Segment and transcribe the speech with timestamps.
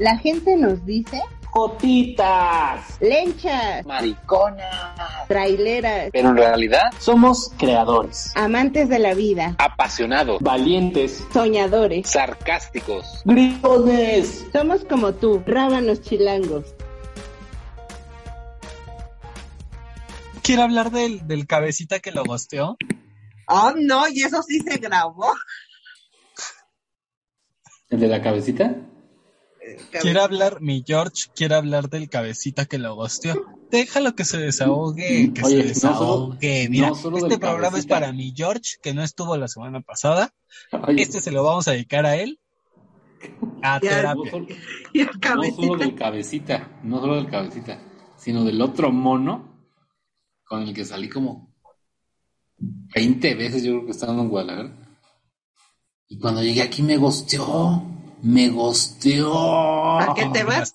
[0.00, 1.20] La gente nos dice
[1.50, 11.22] Jotitas, lenchas, mariconas, traileras, pero en realidad somos creadores, amantes de la vida, apasionados, valientes,
[11.34, 14.46] soñadores, sarcásticos, gritones.
[14.54, 16.74] Somos como tú, rábanos chilangos.
[20.42, 22.78] ¿Quiere hablar del, del cabecita que lo gosteó?
[23.48, 25.30] Oh, no, y eso sí se grabó.
[27.90, 28.74] ¿El de la cabecita?
[30.00, 33.34] Quiere hablar, mi George, quiere hablar del cabecita que lo gosteó.
[33.70, 36.68] Déjalo que se desahogue, que Oye, se no solo- desahogue.
[36.70, 40.32] Mira, no solo este programa es para mi George, que no estuvo la semana pasada.
[40.88, 42.40] Oye, Este se lo vamos a dedicar a él.
[43.62, 44.30] A terapia.
[44.30, 44.46] solo,
[44.92, 45.06] Y el
[45.36, 47.80] no solo del cabecita, no solo del cabecita,
[48.16, 49.66] sino del otro mono
[50.44, 51.54] con el que salí como
[52.58, 54.76] 20 veces, yo creo que estando en Guadalajara.
[56.08, 57.82] Y cuando llegué aquí me gosteó,
[58.22, 59.98] me gosteó.
[59.98, 60.74] ¿A qué te vas?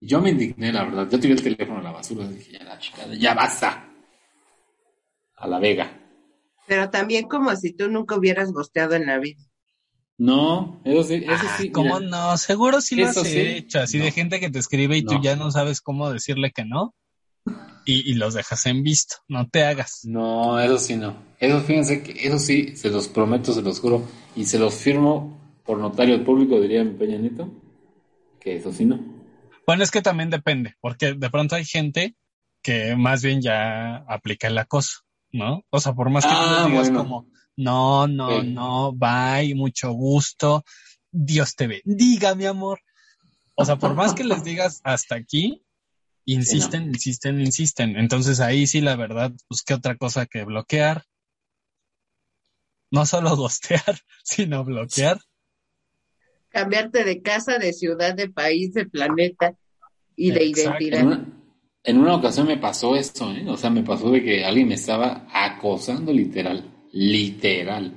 [0.00, 1.08] Yo me indigné, la verdad.
[1.10, 2.28] Yo tiré el teléfono a la basura.
[2.28, 3.88] Dije, ya la chingada, ya basta.
[5.36, 6.00] A la Vega.
[6.66, 9.42] Pero también como si tú nunca hubieras gosteado en la vida.
[10.16, 11.70] No, eso sí, eso sí.
[11.70, 12.10] ¿Cómo mira.
[12.10, 12.36] no?
[12.38, 13.38] Seguro sí lo has sí.
[13.38, 16.64] hecho, así de gente que te escribe y tú ya no sabes cómo decirle que
[16.64, 16.94] no.
[17.84, 20.00] Y, y los dejas en visto, no te hagas.
[20.04, 21.16] No, eso sí no.
[21.38, 24.06] Eso fíjense que eso sí, se los prometo, se los juro.
[24.36, 27.50] Y se los firmo por notario público, diría mi Peña Nieto.
[28.40, 29.00] Que eso sí no.
[29.66, 32.14] Bueno, es que también depende, porque de pronto hay gente
[32.62, 35.00] que más bien ya aplica el acoso,
[35.32, 35.64] ¿no?
[35.70, 37.02] O sea, por más que tú Ah, les digas bueno.
[37.02, 38.48] como, no, no, Sí.
[38.52, 40.64] no, bye, mucho gusto,
[41.10, 42.80] Dios te bendiga, mi amor.
[43.54, 45.62] O sea, por más que les digas hasta aquí,
[46.26, 47.96] insisten, insisten, insisten.
[47.96, 51.04] Entonces ahí sí, la verdad, pues qué otra cosa que bloquear.
[52.90, 55.20] No solo gostear, sino bloquear.
[56.54, 59.54] Cambiarte de casa, de ciudad, de país, de planeta
[60.16, 60.84] y de Exacto.
[60.84, 61.00] identidad.
[61.00, 61.26] En una,
[61.82, 63.44] en una ocasión me pasó esto, ¿eh?
[63.48, 67.92] O sea, me pasó de que alguien me estaba acosando literal, literal.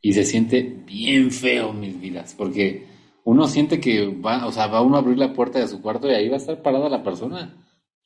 [0.00, 2.86] Y se siente bien feo mis vidas, porque
[3.24, 6.08] uno siente que va, o sea, va uno a abrir la puerta de su cuarto
[6.08, 7.54] y ahí va a estar parada la persona.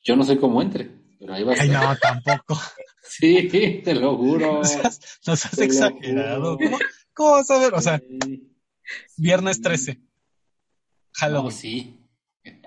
[0.03, 0.89] Yo no sé cómo entre,
[1.19, 1.83] pero ahí va a Ay, estar.
[1.89, 2.59] no, tampoco.
[3.07, 3.47] Sí,
[3.83, 4.55] te lo juro.
[4.57, 6.57] No seas, no seas exagerado.
[6.57, 6.77] ¿Cómo,
[7.13, 7.73] cómo vas a ver?
[7.75, 8.51] O sea, Sí.
[9.17, 9.61] Viernes Sí.
[9.63, 9.93] 13.
[9.95, 10.01] No,
[11.13, 11.51] Halloween.
[11.51, 12.01] sí.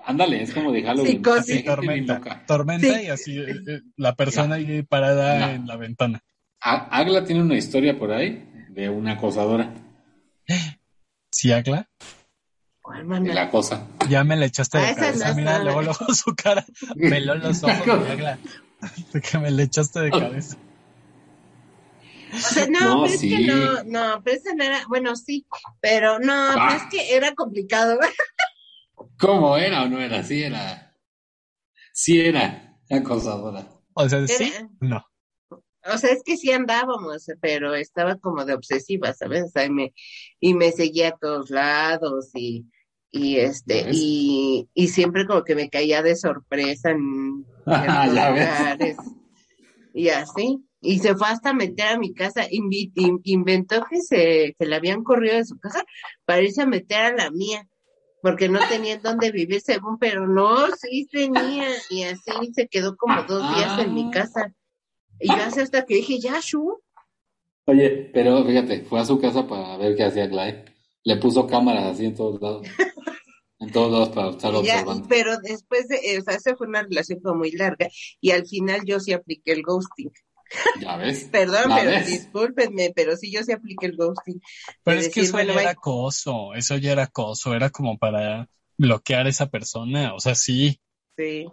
[0.05, 1.21] Ándale, es como de Halloween.
[1.47, 2.43] Bien tormenta.
[2.45, 3.05] Tormenta Sí.
[3.05, 5.53] y así eh, eh, la persona ahí parada Ya.
[5.53, 6.21] en la ventana.
[6.61, 9.73] A- Agla tiene una historia por ahí de una acosadora,
[11.31, 11.87] ¿Sí, Agla?
[12.81, 13.87] ¿Cuál, de la cosa.
[14.09, 15.29] Ya me le echaste de Ah, cabeza.
[15.29, 16.65] no Mira, luego, luego su cara
[16.99, 18.39] peló los ojos de Agla.
[19.13, 20.57] De que me le echaste de cabeza.
[22.33, 23.29] O sea, no, No, pero es sí.
[23.29, 25.45] que no, no, pero esa no era, bueno, sí,
[25.81, 26.67] pero no, Ah.
[26.69, 27.97] pero es que era complicado.
[29.17, 30.23] ¿Cómo era o no era?
[30.23, 30.95] Sí era.
[31.93, 33.67] Sí era acosadora.
[33.93, 35.05] O sea, sí, Era- no.
[35.91, 39.43] O sea, es que sí andábamos, pero estaba como de obsesiva, ¿sabes?
[39.45, 39.93] O sea, y me,
[40.39, 42.65] y me seguía a todos lados y,
[43.11, 43.95] y este, ¿Ves?
[43.97, 48.05] y, y siempre como que me caía de sorpresa en Ah,
[48.77, 48.97] lugares.
[49.93, 50.63] Y así.
[50.81, 52.91] Y se fue hasta meter a mi casa, invi-
[53.23, 55.83] inventó que se, que la habían corrido de su casa
[56.25, 57.67] para irse a meter a la mía,
[58.21, 62.95] porque no tenía en dónde vivir según, pero no, sí tenía, y así se quedó
[62.95, 64.53] como dos días en mi casa.
[65.19, 66.81] Y yo hasta que dije, ya, Shu,
[67.65, 70.65] Oye, pero fíjate, fue a su casa para ver qué hacía Agla.
[71.03, 72.65] Le puso cámaras así en todos lados.
[73.61, 75.05] En todos lados para estar observando.
[75.09, 77.89] pero después, de, o sea, esa fue una relación como muy larga,
[78.21, 80.09] y al final yo sí apliqué el ghosting.
[80.81, 81.25] Ya ves.
[81.31, 82.07] Perdón, ¿La pero ves?
[82.07, 84.41] discúlpenme, pero sí yo sí apliqué el ghosting.
[84.83, 86.53] Pero De es que eso bueno, ya era acoso.
[86.55, 87.53] Eso ya era acoso.
[87.53, 90.13] Era como para bloquear a esa persona.
[90.15, 90.79] O sea, sí.
[91.17, 91.45] Sí.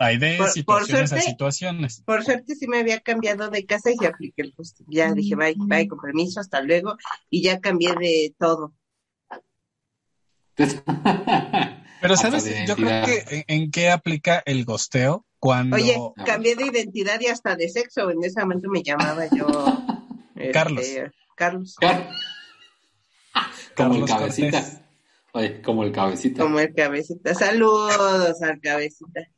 [0.00, 2.02] Hay de Por- por situaciones a suerte- situaciones.
[2.06, 4.86] Por suerte sí me había cambiado de casa y sí apliqué el ghosting.
[4.88, 6.96] Ya dije, bye, bye, con permiso, hasta luego.
[7.30, 8.74] Y ya cambié de todo.
[12.00, 16.56] Pero sabes, yo creo que en, en qué aplica el gosteo cuando Oye, A cambié
[16.56, 18.10] de identidad y hasta de sexo.
[18.10, 19.46] En ese momento me llamaba yo.
[20.34, 20.86] este, Carlos.
[21.36, 21.76] Carlos.
[23.76, 24.62] Como el cabecita.
[24.62, 24.80] Cortés.
[25.32, 26.42] Oye, como el cabecita.
[26.42, 27.34] Como el cabecita.
[27.34, 29.28] Saludos al cabecita.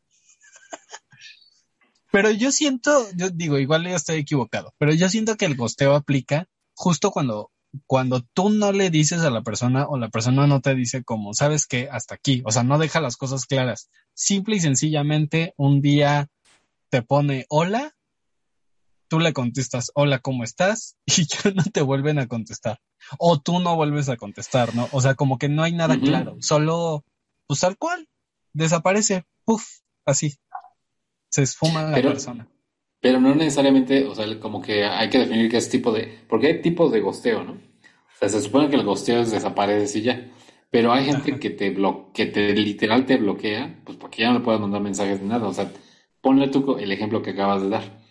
[2.11, 5.95] Pero yo siento, yo digo, igual yo estoy equivocado, pero yo siento que el gosteo
[5.95, 7.53] aplica justo cuando,
[7.87, 11.35] cuando tú no le dices a la persona o la persona no te dice como,
[11.35, 13.91] sabes que hasta aquí, o sea, no deja las cosas claras.
[14.15, 16.29] Simple y sencillamente un día
[16.89, 17.95] te pone hola,
[19.09, 20.97] tú le contestas hola, ¿cómo estás?
[21.07, 22.81] Y ya no te vuelven a contestar.
[23.19, 24.89] O tú no vuelves a contestar, ¿no?
[24.93, 27.05] O sea, como que no hay nada claro, solo
[27.47, 28.09] pues tal cual,
[28.53, 30.37] desaparece, puff, así.
[31.29, 32.49] Se esfuma la Pero- persona.
[33.01, 36.19] Pero no necesariamente, o sea, como que hay que definir qué es tipo de...
[36.29, 37.53] Porque hay tipos de gosteo, ¿no?
[37.53, 40.31] O sea, se supone que el gosteo es desapareces y ya.
[40.71, 41.41] Pero hay gente Ajá.
[41.41, 44.81] que te blo que te literal te bloquea, pues porque ya no le puedes mandar
[44.83, 45.49] mensajes ni nada.
[45.49, 45.71] O sea,
[46.21, 48.03] ponle tú el ejemplo que acabas de dar.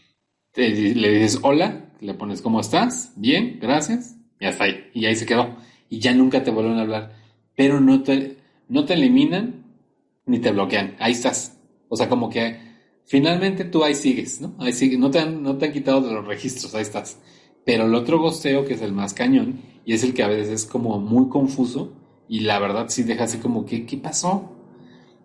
[0.52, 3.14] Te le dices hola, le pones ¿cómo estás?
[3.16, 4.18] Bien, gracias.
[4.40, 4.90] Y hasta ahí.
[4.94, 5.56] Y ahí se quedó.
[5.90, 7.14] Y ya nunca te vuelven a hablar.
[7.56, 8.38] Pero no te,
[8.68, 9.66] no te eliminan
[10.26, 10.96] ni te bloquean.
[11.00, 11.58] Ahí estás.
[11.88, 12.58] O sea, como que
[13.10, 14.54] finalmente tú ahí sigues, ¿no?
[14.60, 15.00] Ahí sigues.
[15.00, 16.76] No te han, no te han quitado de los registros.
[16.76, 17.20] Ahí estás.
[17.66, 20.50] Pero el otro gosteo, que es el más cañón, y es el que a veces
[20.50, 21.92] es como muy confuso,
[22.28, 24.52] y la verdad sí deja así como, ¿qué, qué pasó?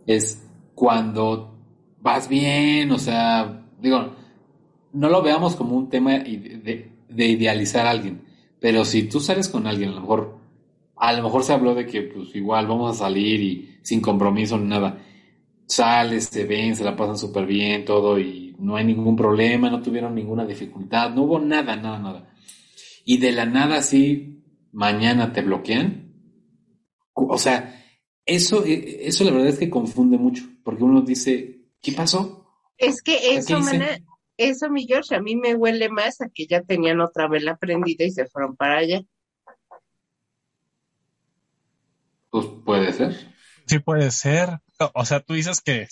[0.06, 0.42] Es
[0.74, 1.54] cuando
[2.00, 4.14] vas bien, o sea, digo,
[4.94, 8.22] no lo veamos como un tema de, de idealizar a alguien,
[8.60, 10.38] pero si tú sales con alguien, a lo mejor,
[10.96, 14.56] a lo mejor se habló de que pues igual vamos a salir y sin compromiso
[14.58, 14.98] ni nada,
[15.66, 19.82] sales, se ven, se la pasan súper bien, todo, y no hay ningún problema, no
[19.82, 22.34] tuvieron ninguna dificultad, no hubo nada, nada, nada.
[23.04, 26.12] Y de la nada así, mañana te bloquean.
[27.12, 27.82] O sea,
[28.26, 32.46] eso, eh, eso la verdad es que confunde mucho, porque uno dice, ¿qué pasó?
[32.78, 33.58] Es que eso,
[34.36, 38.04] eso, mi George, a mí me huele más a que ya tenían otra vela prendida
[38.04, 39.02] y se fueron para allá.
[42.30, 43.34] Pues puede ser.
[43.66, 44.60] Sí puede ser.
[44.94, 45.86] O- sea, tú dices que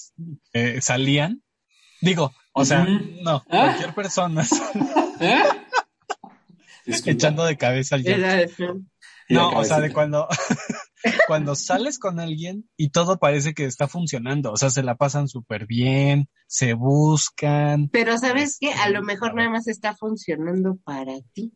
[0.52, 1.42] eh, salían.
[2.00, 2.84] Digo, o sea,
[3.22, 3.66] no, Ah.
[3.66, 4.44] cualquier persona
[5.20, 5.42] ¿Eh?
[7.06, 8.04] Echando de cabeza al
[9.28, 10.26] No, o sea, de cuando,
[11.28, 14.50] cuando sales con alguien y todo parece que está funcionando.
[14.50, 17.88] O sea, se la pasan súper bien, se buscan.
[17.88, 21.52] Pero sabes que a lo Este, mejor nada más está funcionando para ti.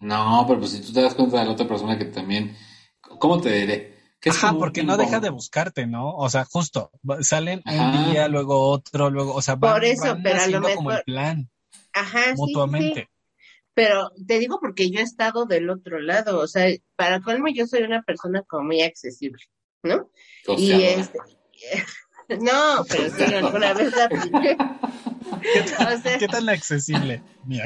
[0.00, 2.54] No, pero pues si tú te das cuenta de la otra persona que también,
[3.00, 3.95] ¿cómo te diré?
[4.26, 6.16] Que Ajá, porque no deja de buscarte, ¿no?
[6.16, 6.90] O sea, justo,
[7.20, 7.76] salen Ajá.
[7.80, 10.74] un día, luego otro, luego, o sea, van, Por eso, van pero a lo haciendo
[10.74, 11.48] como el plan
[11.92, 13.02] Ajá, sí, sí, mutuamente.
[13.02, 13.38] sí.
[13.72, 17.68] Pero te digo porque yo he estado del otro lado, o sea, para colmo yo
[17.68, 19.44] soy una persona como muy accesible,
[19.84, 20.10] ¿no?
[20.56, 21.20] Y este,
[22.40, 24.56] no, pero sí, alguna vez la apliqué.
[24.58, 27.60] O sea, ¿Qué tan accesible, mi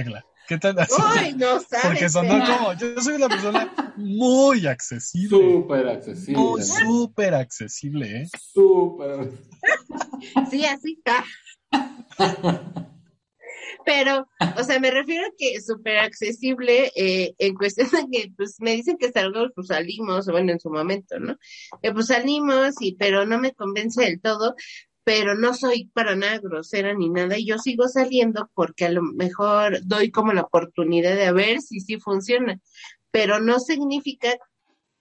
[0.50, 1.80] ¿Qué tan uy, no sabes.
[1.84, 5.28] Porque sonó pero- como, yo soy una persona muy accesible.
[5.38, 6.42] Súper accesible.
[6.42, 8.28] Muy súper accesible, ¿eh?
[8.52, 9.30] Súper.
[10.50, 11.00] Sí, así.
[11.06, 11.24] ah.
[13.84, 18.32] Pero, o sea, me refiero a que es súper accesible eh, en cuestión de que,
[18.36, 21.36] pues, me dicen que salgo, pues salimos, o bueno, en su momento, ¿no?
[21.82, 24.56] Eh, pues salimos, y, pero no me convence del todo,
[25.04, 29.02] pero no soy para nada grosera ni nada, y yo sigo saliendo porque a lo
[29.02, 32.60] mejor doy como la oportunidad de ver si sí funciona,
[33.10, 34.30] pero no significa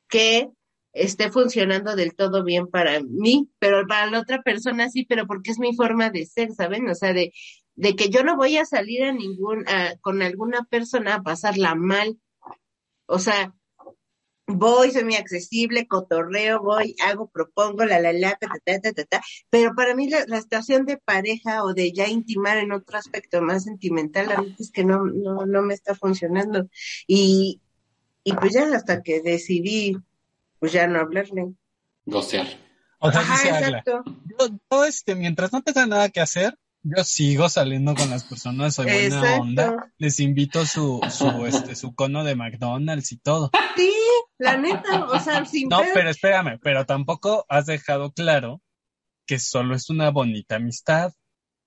[0.08, 0.50] que
[0.94, 5.52] esté funcionando del todo bien para mí, pero para la otra persona sí, pero porque
[5.52, 6.90] es mi forma de ser, ¿saben?
[6.90, 7.32] O sea, de,
[7.76, 11.76] de que yo no voy a salir a ningún, a- con alguna persona a pasarla
[11.76, 12.20] mal.
[13.08, 13.56] O sea,
[14.50, 18.94] voy, soy muy accesible, cotorreo, voy, hago, propongo, la, la, la, ta, ta, ta, ta,
[18.94, 19.22] ta, ta.
[19.50, 23.42] pero para mí la, la situación de pareja o de ya intimar en otro aspecto
[23.42, 26.68] más sentimental, la neta es que no, no, no me está funcionando.
[27.08, 27.62] Y,
[28.24, 29.98] y pues ya hasta que decidí,
[30.60, 31.54] pues ya no hablarle.
[32.06, 32.48] Gostear.
[33.00, 34.04] O sea, Ajá, exacto.
[34.06, 38.76] yo, yo, este, mientras no tenga nada que hacer, yo sigo saliendo con las personas,
[38.76, 39.42] soy buena Exacto.
[39.42, 43.52] onda, les invito su, su, este, su cono de McDonald's y todo.
[43.76, 43.92] Sí,
[44.38, 45.92] la neta, o sea, sin No, pedo.
[45.94, 48.62] pero espérame, pero tampoco has dejado claro
[49.26, 51.14] que solo es una bonita amistad.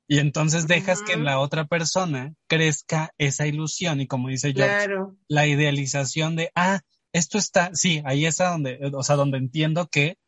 [0.08, 4.74] Y entonces dejas que en la otra persona crezca esa ilusión y como dice George,
[4.86, 6.80] Claro, la idealización de, ah,
[7.12, 10.18] esto está, sí, ahí es a donde, o sea, donde entiendo que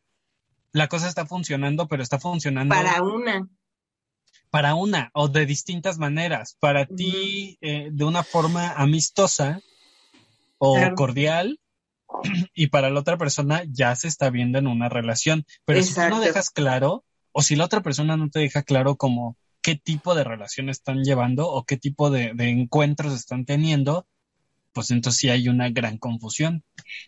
[0.71, 3.47] la cosa está funcionando, pero está funcionando para una.
[4.49, 6.55] para una o de distintas maneras.
[6.59, 9.59] Para ti, eh, de una forma amistosa
[10.57, 10.95] o Claro.
[10.95, 11.59] cordial,
[12.53, 15.45] y para la otra persona ya se está viendo en una relación.
[15.65, 18.95] Pero si tú no dejas claro, o si la otra persona no te deja claro
[18.95, 24.07] como qué tipo de relación están llevando o qué tipo de, de encuentros están teniendo,
[24.75, 26.63] pues entonces sí hay una gran confusión.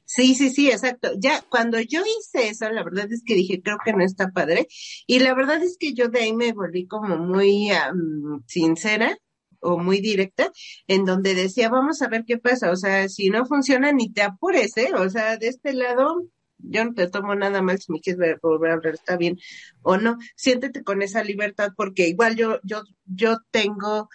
[0.05, 1.11] Sí, sí, sí, exacto.
[1.19, 4.67] Ya cuando yo hice eso, la verdad es que dije, creo que no está padre.
[5.05, 9.17] Y la verdad es que yo de ahí me volví como muy am, sincera
[9.61, 10.51] o muy directa,
[10.87, 12.71] en donde decía, vamos a ver qué pasa.
[12.71, 14.89] O sea, si no funciona, ni te apures, ¿eh?
[14.95, 16.23] O sea, de este lado,
[16.59, 19.37] yo no te tomo nada mal si me quieres ver- volver a hablar, está bien
[19.81, 20.17] o no.
[20.35, 24.09] Siéntete con esa libertad, porque igual yo, yo, yo tengo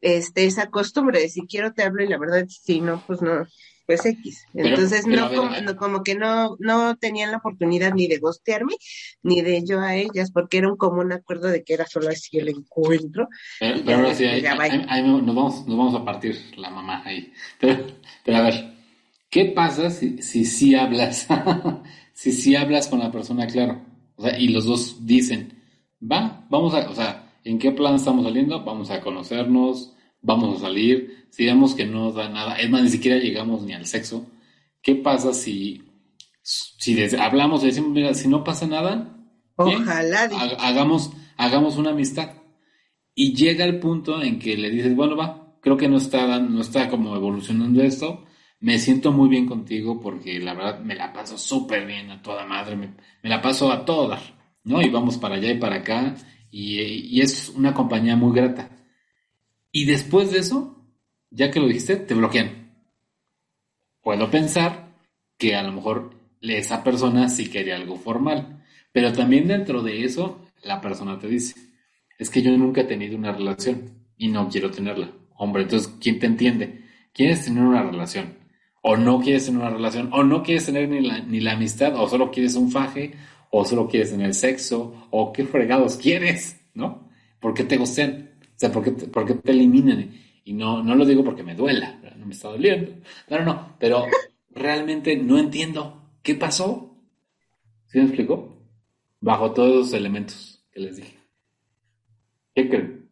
[0.00, 3.46] este, esa costumbre de si quiero te hablo y la verdad, si no, pues no.
[3.88, 4.46] Pues X.
[4.52, 5.38] Entonces pero no, ver,
[5.74, 8.74] como, no- que no, no tenían la oportunidad ni de gostearme,
[9.22, 12.36] ni de yo a ellas, porque era un común acuerdo de que era solo así
[12.38, 13.28] el encuentro.
[13.58, 17.32] Pero, pero sí, ahí, ahí- ahí nos, vamos, nos vamos a partir la mamá ahí.
[17.58, 17.86] Pero,
[18.36, 18.74] a ver,
[19.30, 21.26] ¿qué pasa si, si sí hablas?
[22.12, 23.80] si sí hablas con la persona, claro.
[24.16, 25.62] O sea, y los dos dicen,
[26.02, 28.62] va, vamos a, o sea, ¿en qué plan estamos saliendo?
[28.64, 29.94] Vamos a conocernos,
[30.28, 31.26] vamos a salir.
[31.30, 34.26] Si vemos que no da nada, es más, ni siquiera llegamos ni al sexo.
[34.82, 35.82] ¿Qué pasa si,
[36.42, 39.14] si hablamos y decimos, mira, si no pasa nada,
[39.56, 40.28] Ojalá,
[40.60, 42.34] hagamos, hagamos una amistad.
[43.14, 46.60] Y llega el punto en que le dices, bueno, va, creo que no está, no
[46.60, 48.24] está como evolucionando esto.
[48.60, 52.44] Me siento muy bien contigo porque la verdad me la paso súper bien a toda
[52.46, 54.20] madre, me, me la paso a todo dar,
[54.64, 54.82] ¿no?
[54.82, 56.14] Y vamos para allá y para acá
[56.50, 58.77] y, y es una compañía muy grata.
[59.78, 60.76] Y después de eso,
[61.30, 62.74] ya que lo dijiste, te bloquean.
[64.02, 64.88] Puedo pensar
[65.38, 70.44] que a lo mejor esa persona sí quería algo formal, pero también dentro de eso,
[70.64, 71.54] la persona te dice,
[72.18, 75.12] es que yo nunca he tenido una relación y no quiero tenerla.
[75.36, 76.82] Hombre, entonces, ¿quién te entiende?
[77.12, 78.36] ¿Quieres tener una relación?
[78.82, 81.94] O no quieres tener una relación, o no quieres tener ni la, ni la amistad,
[81.94, 83.12] o solo quieres un faje,
[83.50, 87.08] o solo quieres tener sexo, o qué fregados quieres, ¿no?
[87.38, 88.27] ¿Por qué te gustan?
[88.58, 90.12] O sea, ¿por qué te, por qué te eliminan?
[90.42, 92.90] Y no, no lo digo porque me duela, no me está doliendo.
[93.28, 94.04] No, no, no, pero
[94.50, 96.98] realmente no entiendo qué pasó.
[97.86, 98.60] ¿Sí me explicó?
[99.20, 101.16] Bajo todos los elementos que les dije.
[102.52, 103.10] ¿Qué creen?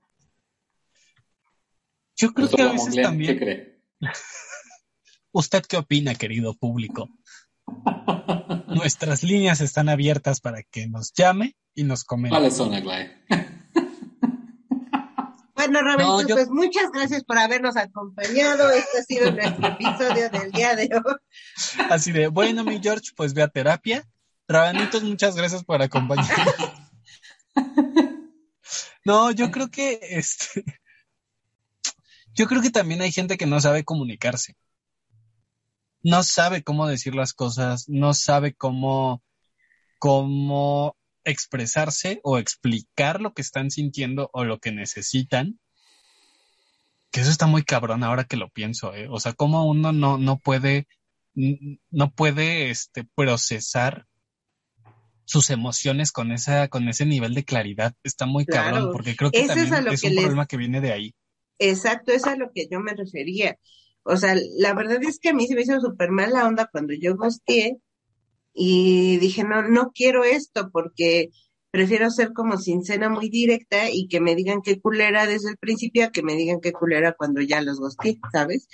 [2.17, 3.39] Yo creo que a veces Glenn, ¿Qué también.
[3.39, 3.81] cree?
[5.31, 7.09] ¿Usted qué opina, querido público?
[8.67, 12.31] Nuestras líneas están abiertas para que nos llame y nos comente.
[12.37, 13.25] ¿Cuáles son, Aglae?
[15.69, 18.71] Bueno, Roberto, No, yo- pues muchas gracias por habernos acompañado.
[18.71, 21.15] Este ha sido nuestro episodio del día de hoy.
[21.91, 24.07] Así de, bueno, mi George, pues ve a terapia.
[24.49, 26.55] Rabanitos, muchas gracias por acompañarnos.
[29.05, 30.65] No, yo creo que este.
[32.35, 34.57] Yo creo que también hay gente que no sabe comunicarse.
[36.03, 39.23] No sabe cómo decir las cosas, no sabe cómo,
[39.99, 40.97] cómo
[41.27, 45.59] expresarse o explicar lo que están sintiendo o lo que necesitan.
[47.11, 49.09] Que eso está muy cabrón ahora que lo pienso, ¿eh?
[49.11, 50.87] O sea, cómo uno no, no puede,
[51.35, 54.07] no puede este, procesar
[55.25, 57.95] sus emociones con esa, con ese nivel de claridad.
[58.05, 58.71] Está muy Claro.
[58.77, 60.81] cabrón, porque creo que es también a lo es que un les- problema que viene
[60.81, 61.15] de ahí.
[61.59, 63.59] Exacto, eso es a lo que yo me refería.
[64.05, 66.93] O sea, la verdad es que a mí se me hizo súper mala onda cuando
[66.95, 67.79] yo gosteé
[68.57, 71.31] y dije, no, no quiero esto porque
[71.71, 76.07] prefiero ser como sincera, muy directa y que me digan qué culera desde el principio
[76.07, 78.67] a que me digan qué culera cuando ya los gosteé, ¿sabes?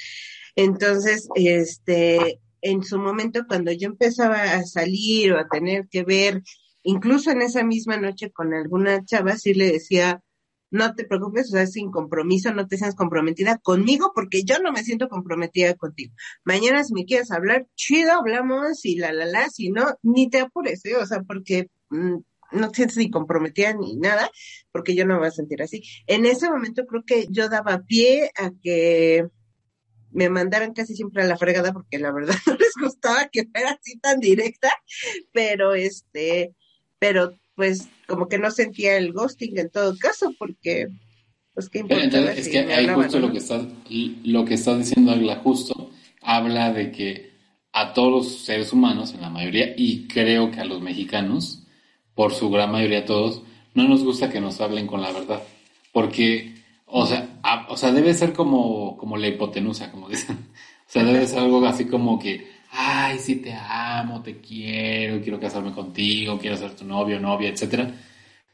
[0.55, 6.43] Entonces, este, en su momento cuando yo empezaba a salir o a tener que ver,
[6.85, 10.23] incluso en esa misma noche con alguna chava, sí le decía,
[10.73, 14.73] no te preocupes, o sea, sin compromiso, no te sientas comprometida conmigo porque yo no
[14.73, 16.15] me siento comprometida contigo.
[16.45, 20.41] Mañana si me quieres hablar, chido, hablamos y la, la, la, si no, ni te
[20.41, 20.97] apures, ¿eh?
[20.97, 22.17] O sea, porque mm,
[22.53, 24.31] no te sientes ni comprometida ni nada,
[24.73, 25.83] porque yo no me voy a sentir así.
[26.07, 29.27] En ese momento creo que yo daba pie a que
[30.11, 33.73] me mandaran casi siempre a la fregada porque la verdad no les gustaba que fuera
[33.73, 34.71] así tan directa,
[35.33, 36.55] pero este,
[36.99, 40.89] pero pues como que no sentía el ghosting en todo caso porque
[41.55, 43.63] pues qué Pero importa entonces, es que ahí justo lo que estás,
[44.25, 45.91] lo que estás diciendo, Agla, justo,
[46.23, 47.33] habla de que
[47.73, 51.63] a todos los seres humanos, en la mayoría, y creo que a los mexicanos,
[52.15, 53.43] por su gran mayoría todos,
[53.75, 55.43] no nos gusta que nos hablen con la verdad.
[55.93, 56.55] Porque,
[56.87, 60.39] o sea, a- o sea, debe ser como, como la hipotenusa, como dicen.
[60.89, 62.47] O sea, debe ser algo así como que,
[62.85, 67.91] ay, sí te amo, te quiero, quiero casarme contigo, quiero ser tu novio, novia, etcétera.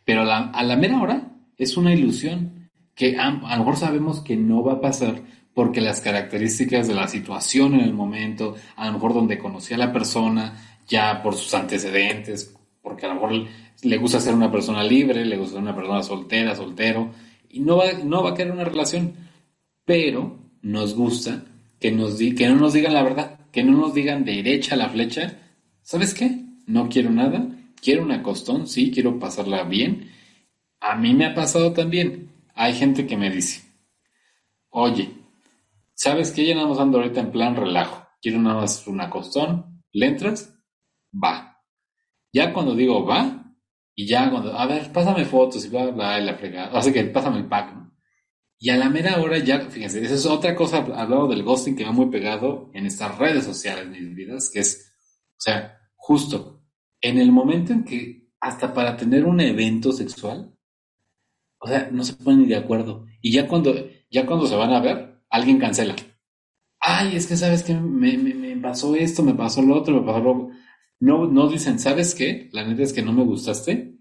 [0.05, 1.23] Pero la, a la mera hora
[1.57, 5.21] es una ilusión que a, a lo mejor sabemos que no va a pasar
[5.55, 9.79] porque las características de la situación en el momento, a lo mejor donde conocí a
[9.79, 10.55] la persona,
[10.87, 13.47] ya por sus antecedentes, porque a lo mejor
[13.83, 17.11] le gusta ser una persona libre, le gusta ser una persona soltera, soltero,
[17.51, 19.13] y no va, no va a querer una relación,
[19.85, 21.43] pero nos gusta
[21.81, 24.89] que, nos di- que no nos digan la verdad, que no nos digan derecha la
[24.89, 25.39] flecha,
[25.83, 26.45] ¿sabes qué?
[26.67, 27.49] No quiero nada,
[27.81, 30.11] quiero una costón, sí, quiero pasarla bien.
[30.81, 32.31] A mí me ha pasado también.
[32.55, 33.63] Hay gente que me dice,
[34.71, 35.11] oye,
[35.95, 36.47] ¿sabes qué?
[36.47, 38.07] Ya nada más ando ahorita en plan relajo.
[38.21, 39.83] Quiero nada más una costón.
[39.93, 40.55] ¿Le entras?
[41.13, 41.63] Va.
[42.33, 43.49] Ya cuando digo va,
[43.95, 46.79] y ya cuando, a ver, pásame fotos y bla, bla, y la fregada.
[46.79, 47.75] Así que pásame el pack.
[48.61, 51.85] Y a la mera hora ya, fíjense, esa es otra cosa hablado del ghosting que
[51.85, 54.93] va muy pegado en estas redes sociales, mis vidas, que es,
[55.37, 56.65] o sea, justo
[57.01, 60.53] en el momento en que hasta para tener un evento sexual,
[61.61, 63.07] o sea, no se ponen ni de acuerdo.
[63.21, 63.75] Y ya cuando,
[64.11, 65.95] ya cuando se van a ver, alguien cancela.
[66.81, 70.07] Ay, es que sabes que me, me, me pasó esto, me pasó lo otro, me
[70.07, 70.51] pasó lo
[71.01, 72.49] No, no dicen, ¿sabes qué?
[72.53, 73.97] La neta es que no me gustaste.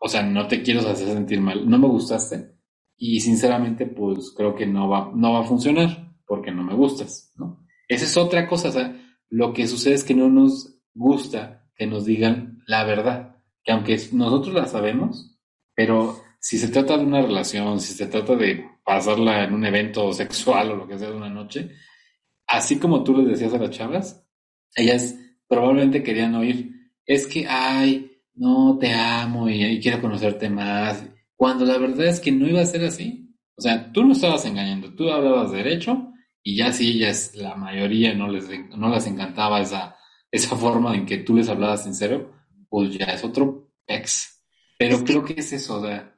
[0.00, 2.59] O sea, no te quiero hacer sentir mal, no me gustaste.
[3.02, 7.32] Y sinceramente, pues creo que no va, no va a funcionar porque no me gustas,
[7.36, 7.66] ¿no?
[7.88, 8.94] Esa es otra cosa,
[9.30, 13.98] lo que sucede es que no nos gusta que nos digan la verdad, que aunque
[14.12, 15.34] nosotros la sabemos,
[15.74, 20.12] pero si se trata de una relación, si se trata de pasarla en un evento
[20.12, 21.70] sexual o lo que sea de una noche,
[22.46, 24.28] así como tú les decías a las chavas,
[24.76, 25.16] ellas
[25.48, 31.02] probablemente querían oír, es que, ay, no, te amo y, quiero conocerte más,
[31.40, 33.34] cuando la verdad es que no iba a ser así.
[33.56, 38.12] O sea, tú no estabas engañando, tú hablabas derecho y ya si ellas, la mayoría
[38.12, 39.96] no les, no les encantaba esa,
[40.30, 42.30] esa forma en que tú les hablabas sincero,
[42.68, 44.44] pues ya es otro ex.
[44.78, 46.14] Pero creo que es eso, o sea,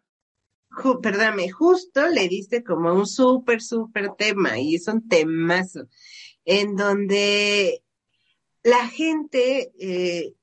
[1.00, 5.86] perdóname, justo le diste como un súper, súper tema y es un temazo
[6.44, 7.84] en donde
[8.64, 10.34] la gente eh,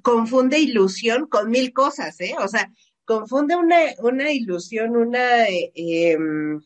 [0.00, 2.34] confunde ilusión con mil cosas, ¿eh?
[2.38, 2.72] O sea,
[3.04, 6.60] confunde una, una ilusión, una, eh, em,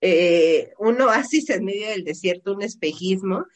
[0.00, 3.46] eh, un oasis en medio del desierto, un espejismo,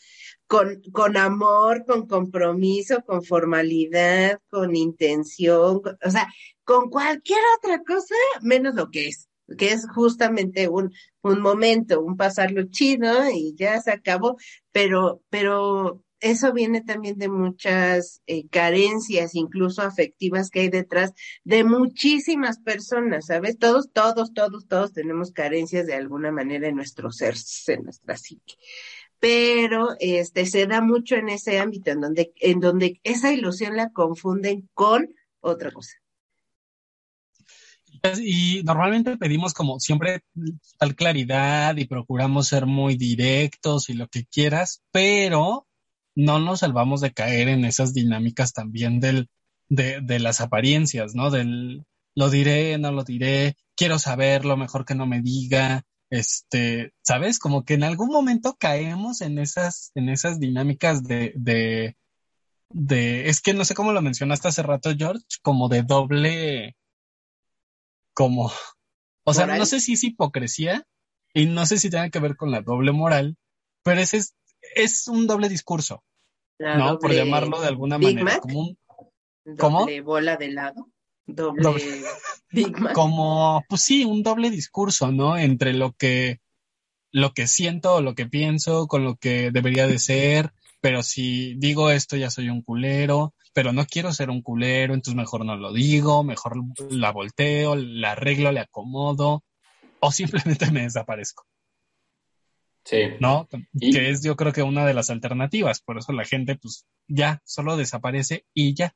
[0.47, 6.29] con, con amor, con compromiso, con formalidad, con intención, o sea,
[6.65, 10.93] con cualquier otra cosa menos lo que es, que es justamente un,
[11.23, 14.37] un momento, un pasarlo chido y ya se acabó,
[14.73, 21.13] pero, pero eso viene también de muchas eh, carencias, incluso afectivas que hay detrás
[21.45, 23.59] de muchísimas personas, ¿sabes?
[23.59, 27.35] Todos, todos, todos, todos tenemos carencias de alguna manera en nuestro ser,
[27.67, 28.55] en nuestra psique
[29.19, 33.91] pero este se da mucho en ese ámbito en donde en donde esa ilusión la
[33.91, 35.93] confunden con otra cosa.
[38.21, 40.25] Y normalmente pedimos como siempre
[40.77, 45.69] tal claridad y procuramos ser muy directos y lo que quieras, pero
[46.15, 49.29] no nos salvamos de caer en esas dinámicas también del,
[49.69, 51.31] de, de las apariencias, ¿no?
[51.31, 57.39] Del lo diré, no lo diré, quiero saberlo, mejor que no me diga, este, ¿sabes?
[57.39, 61.97] Como que en algún momento caemos en esas, en esas dinámicas de, de,
[62.69, 66.77] de, es que no sé cómo lo mencionaste hace rato, George, como de doble,
[68.13, 68.53] como,
[69.25, 70.87] o sea, no sé si es hipocresía
[71.33, 73.39] y no sé si tiene que ver con la doble moral,
[73.83, 74.35] pero ese es,
[74.75, 76.03] es un doble discurso,
[76.59, 76.99] ¿no?
[76.99, 79.87] Por llamarlo de alguna manera, como un, ¿cómo?
[80.05, 80.89] bola de lado.
[81.25, 82.03] Doble,
[82.95, 85.39] Como, pues sí, un doble discurso, ¿no?
[85.39, 86.41] Entre lo que,
[87.13, 91.55] lo que siento o lo que pienso con lo que debería de ser, pero si
[91.55, 95.57] digo esto ya soy un culero, pero no quiero ser un culero, entonces mejor no
[95.57, 96.57] lo digo, mejor
[96.91, 99.45] la volteo, la arreglo, le acomodo,
[100.01, 101.45] o simplemente me desaparezco.
[102.85, 102.99] Sí.
[103.21, 103.49] ¿No?
[103.79, 107.41] Que es yo creo que una de las alternativas, por eso la gente pues ya
[107.45, 108.95] solo desaparece y ya.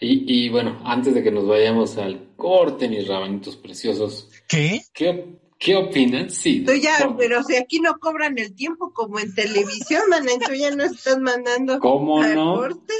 [0.00, 4.28] Y, y, bueno, antes de que nos vayamos al corte, mis rabanitos preciosos.
[4.46, 4.82] ¿Qué?
[4.92, 6.28] ¿Qué, qué opinan?
[6.28, 6.62] Sí.
[6.64, 10.70] Tú ya, pero si aquí no cobran el tiempo como en televisión, man, tú ya
[10.74, 12.56] no estás mandando ¿Cómo al no?
[12.56, 12.94] corte.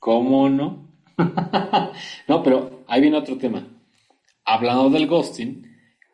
[0.00, 0.88] ¿Cómo no?
[2.28, 3.68] no, pero ahí viene otro tema.
[4.44, 5.69] Hablando del ghosting,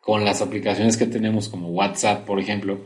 [0.07, 2.79] con las aplicaciones que tenemos como WhatsApp, por ejemplo,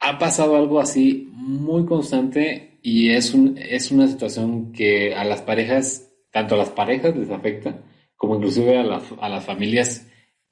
[0.00, 5.40] ha pasado algo así muy constante y es, un, es una situación que a las
[5.42, 7.80] parejas, tanto a las parejas les afecta,
[8.16, 10.08] como inclusive a las, a las familias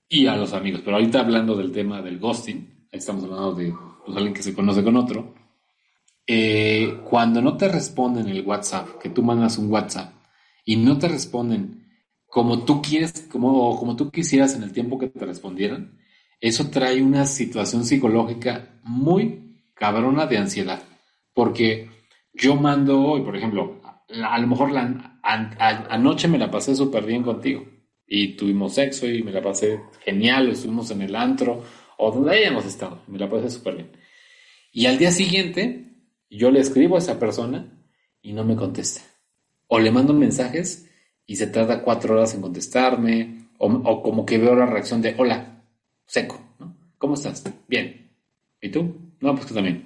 [0.09, 0.83] y a los amigos.
[0.85, 3.75] Pero ahorita hablando del tema del ghosting, estamos hablando de
[4.07, 5.35] pues, alguien que se conoce con otro,
[6.25, 10.12] eh, cuando no te responden el WhatsApp, que tú mandas un WhatsApp
[10.64, 11.80] y no te responden
[12.31, 15.99] como tú quieres, como, como tú quisieras en el tiempo que te respondieran,
[16.40, 20.83] eso trae una situación psicológica muy cabrona de ansiedad.
[21.35, 21.90] Porque
[22.33, 23.81] yo mando hoy, por ejemplo,
[24.25, 27.64] a lo mejor la, anoche me la pasé súper bien contigo
[28.07, 31.64] y tuvimos sexo y me la pasé genial, estuvimos en el antro
[31.97, 33.90] o donde hayamos estado, me la pasé súper bien.
[34.73, 35.93] Y al día siguiente
[36.31, 37.73] yo le escribo a esa persona
[38.23, 39.03] y no me contesta.
[39.66, 40.89] O le mando mensajes
[41.31, 45.62] y se tarda cuatro horas en contestarme o, como que veo la reacción de hola,
[46.05, 46.77] seco, ¿no?
[46.99, 47.45] ¿Cómo estás?
[47.69, 48.11] Bien.
[48.61, 48.97] ¿Y tú?
[49.21, 49.85] No, pues tú también.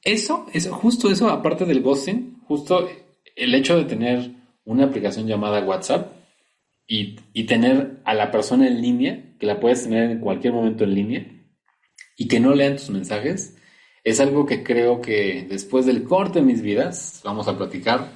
[0.00, 2.88] Eso, eso, justo eso, aparte del ghosting, justo
[3.34, 4.30] el hecho de tener
[4.64, 6.10] una aplicación llamada WhatsApp,
[6.86, 10.84] y, y tener a la persona en línea, que la puedes tener en cualquier momento
[10.84, 11.26] en línea,
[12.16, 13.58] y que no lean tus mensajes,
[14.04, 18.08] es algo que creo que después del corte de mis vidas vamos a platicar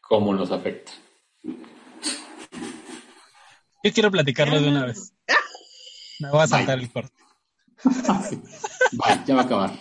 [0.00, 0.90] cómo nos afecta.
[3.84, 5.12] Yo quiero platicarlo de una vez.
[6.18, 7.14] Me voy a saltar el corte.
[8.92, 9.72] Vale, ya va a acabar.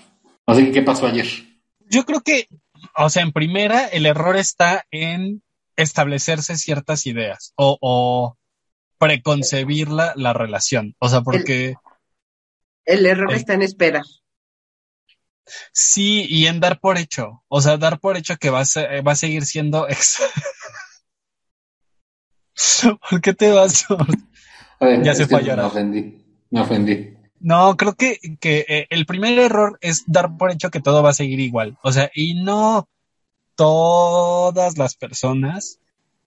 [0.45, 1.25] Así que, ¿qué pasó ayer?
[1.89, 2.47] Yo creo que,
[2.97, 5.41] o sea, en primera, el error está en
[5.77, 8.37] establecerse ciertas ideas o, o
[8.97, 10.95] preconcebir la, la relación.
[10.99, 11.75] O sea, porque
[12.85, 14.03] El error está en esperar.
[15.71, 17.43] sí, y en dar por hecho.
[17.47, 20.19] O sea, dar por hecho que va a, ser- va a seguir siendo ex.
[23.09, 23.85] ¿Por qué te vas?
[24.79, 26.17] Ver, Ya se que fue a Me ofendí.
[26.51, 27.13] Me ofendí.
[27.39, 31.09] No, creo que, que eh, el primer error es dar por hecho que todo va
[31.09, 31.77] a seguir igual.
[31.83, 32.87] O sea, y no
[33.55, 35.79] todas las personas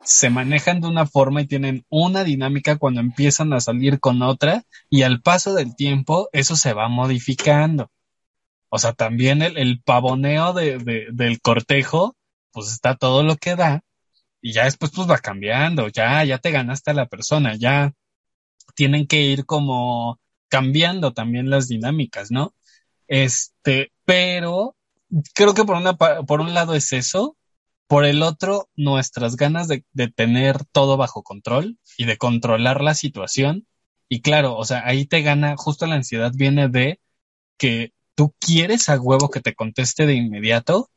[0.03, 4.65] se manejan de una forma y tienen una dinámica cuando empiezan a salir con otra
[4.91, 7.91] y al paso del tiempo eso se va modificando.
[8.69, 12.17] O sea, también el, el pavoneo de, de- del cortejo,
[12.53, 13.83] pues está todo lo que da
[14.47, 17.93] y ya después pues va cambiando, ya, ya te ganaste a la persona, ya
[18.77, 22.55] tienen que ir como cambiando también las dinámicas, ¿no?
[23.09, 24.77] Este, pero
[25.35, 27.37] creo que por una, por un lado es eso,
[27.89, 32.95] por el otro, nuestras ganas de, de tener todo bajo control y de controlar la
[32.95, 33.67] situación.
[34.09, 37.01] Y claro, o sea, ahí te gana, justo la ansiedad viene de
[37.59, 40.89] que tú quieres a huevo que te conteste de inmediato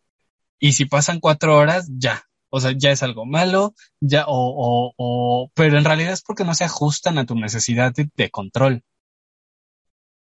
[0.60, 2.29] y si pasan cuatro horas, ya.
[2.50, 6.44] O sea, ya es algo malo, ya, o, o, o, pero en realidad es porque
[6.46, 8.84] no se ajustan a tu necesidad de, control.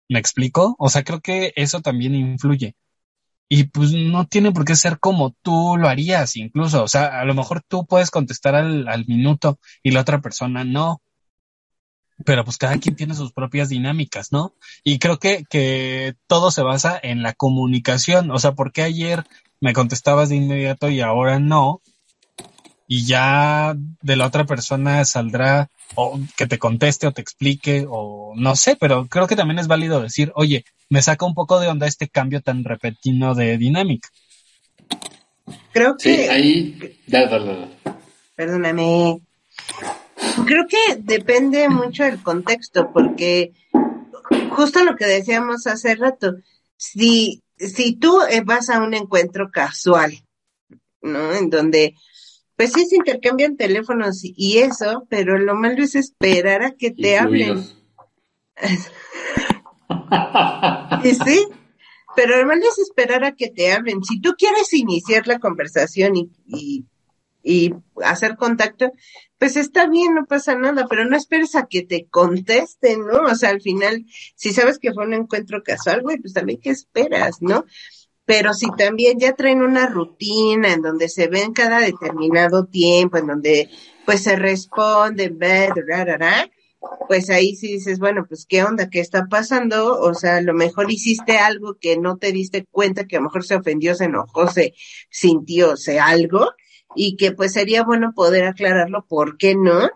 [0.09, 0.75] ¿Me explico?
[0.77, 2.75] O sea, creo que eso también influye.
[3.49, 6.83] Y pues no tiene por qué ser como tú lo harías, incluso.
[6.83, 10.63] O sea, a lo mejor tú puedes contestar al, al minuto y la otra persona
[10.63, 11.01] no.
[12.25, 14.55] Pero pues cada quien tiene sus propias dinámicas, ¿no?
[14.83, 18.31] Y creo que, que todo se basa en la comunicación.
[18.31, 19.25] O sea, ¿por qué ayer
[19.59, 21.81] me contestabas de inmediato y ahora no?
[22.93, 28.33] Y ya de la otra persona saldrá o que te conteste o te explique o
[28.35, 31.69] no sé, pero creo que también es válido decir, oye, me saca un poco de
[31.69, 34.09] onda este cambio tan repentino de dinámica.
[35.71, 36.97] Creo Sí, que, ahí.
[37.07, 37.67] Dale, dale, dale.
[38.35, 39.21] perdóname,
[40.45, 43.53] creo que depende mucho del contexto, porque
[44.49, 46.35] justo lo que decíamos hace rato,
[46.75, 50.11] si, si tú vas a un encuentro casual,
[51.01, 51.33] ¿no?
[51.33, 51.95] En donde,
[52.61, 57.17] pues sí se intercambian teléfonos y- eso, pero lo malo es esperar a que te
[57.17, 57.65] hablen.
[61.03, 61.47] Y sí,
[62.15, 64.03] pero lo malo es esperar a que te hablen.
[64.03, 66.85] Si tú quieres iniciar la conversación y, y,
[67.41, 68.91] y hacer contacto,
[69.39, 73.23] pues está bien, no pasa nada, pero no esperes a que te contesten, ¿no?
[73.23, 76.69] O sea, al final, si sabes que fue un encuentro casual, güey, pues también qué
[76.69, 77.65] esperas, ¿no?
[78.31, 83.27] Pero si también ya traen una rutina en donde se ven cada determinado tiempo, en
[83.27, 83.69] donde
[84.05, 85.37] pues se responden,
[87.09, 90.53] pues ahí sí dices, bueno, pues qué onda, qué está pasando, o sea, a lo
[90.53, 94.05] mejor hiciste algo que no te diste cuenta, que a lo mejor se ofendió, se
[94.05, 94.75] enojó, se
[95.09, 96.53] sintió, se algo,
[96.95, 99.89] y que pues sería bueno poder aclararlo, ¿por qué no?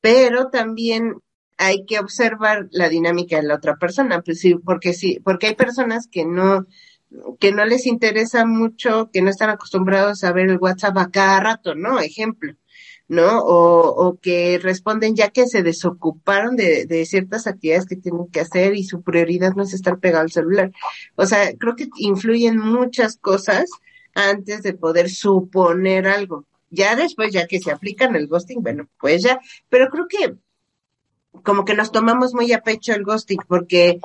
[0.00, 1.16] Pero también
[1.58, 5.54] hay que observar la dinámica de la otra persona, pues sí, porque sí, porque hay
[5.56, 6.66] personas que no,
[7.38, 11.40] que no les interesa mucho, que no están acostumbrados a ver el WhatsApp a cada
[11.40, 12.00] rato, ¿no?
[12.00, 12.54] Ejemplo,
[13.08, 13.40] ¿no?
[13.40, 18.40] O, o que responden ya que se desocuparon de, de ciertas actividades que tienen que
[18.40, 20.70] hacer y su prioridad no es estar pegado al celular.
[21.16, 23.68] O sea, creo que influyen muchas cosas
[24.14, 26.46] antes de poder suponer algo.
[26.70, 30.36] Ya después, ya que se aplican el ghosting, bueno, pues ya, pero creo que
[31.42, 34.00] como que nos tomamos muy a pecho el ghosting porque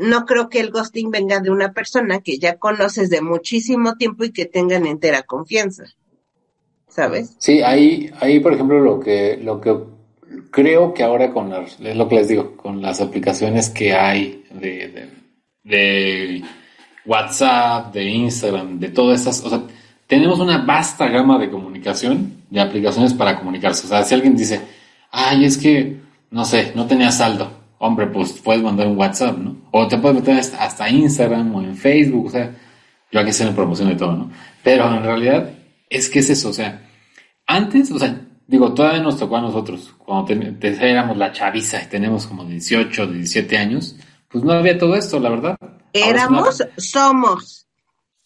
[0.00, 4.24] no creo que el ghosting venga de una persona que ya conoces de muchísimo tiempo
[4.24, 5.84] y que tengan entera confianza.
[6.88, 7.36] ¿Sabes?
[7.38, 9.76] Sí, ahí, ahí por ejemplo, lo que, lo que
[10.50, 14.44] creo que ahora con las, es lo que les digo, con las aplicaciones que hay
[14.50, 15.10] de, de,
[15.64, 16.44] de
[17.04, 19.62] WhatsApp, de Instagram, de todas estas, o sea,
[20.06, 23.86] tenemos una vasta gama de comunicación, de aplicaciones para comunicarse.
[23.86, 24.60] O sea, si alguien dice,
[25.10, 25.98] ay, es que,
[26.30, 29.56] no sé, no tenía saldo, hombre, pues puedes mandar un WhatsApp, ¿no?
[29.70, 32.54] O te puedes meter hasta, Instagram o en Facebook, o sea,
[33.10, 34.30] yo aquí sé la promoción de todo, ¿no?
[34.62, 35.50] Pero en realidad
[35.88, 36.82] es que es eso, o sea,
[37.46, 40.26] antes, o sea, digo, todavía nos tocó a nosotros, cuando
[40.58, 43.96] te- éramos la chaviza y tenemos como 18, 17 años,
[44.28, 45.56] pues no había todo esto, la verdad.
[45.92, 47.66] Éramos, somos.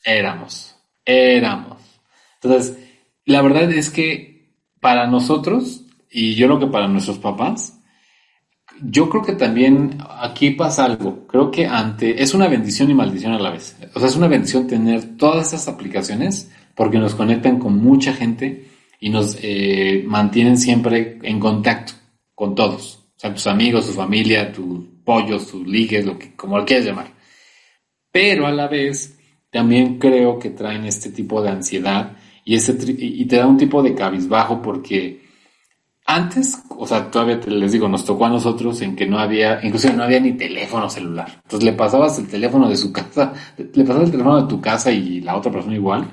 [0.04, 1.78] éramos, éramos.
[2.40, 2.76] Entonces,
[3.24, 7.78] la verdad es que para nosotros y yo creo que para nuestros papás,
[8.84, 11.26] yo creo que también aquí pasa algo.
[11.26, 13.76] Creo que ante es una bendición y maldición a la vez.
[13.94, 18.68] O sea, es una bendición tener todas estas aplicaciones porque nos conectan con mucha gente
[18.98, 21.92] y nos eh, mantienen siempre en contacto
[22.34, 22.96] con todos.
[23.16, 26.86] O sea, tus amigos, tu familia, tus pollos, tus ligues, lo que, como lo quieras
[26.86, 27.12] llamar.
[28.10, 29.18] Pero a la vez,
[29.50, 33.82] también creo que traen este tipo de ansiedad y, este, y te da un tipo
[33.82, 35.21] de cabizbajo porque
[36.14, 39.94] antes, o sea, todavía les digo, nos tocó a nosotros en que no había, inclusive
[39.94, 41.40] no había ni teléfono celular.
[41.42, 44.90] Entonces le pasabas el teléfono de su casa, le pasabas el teléfono de tu casa
[44.90, 46.10] y la otra persona igual,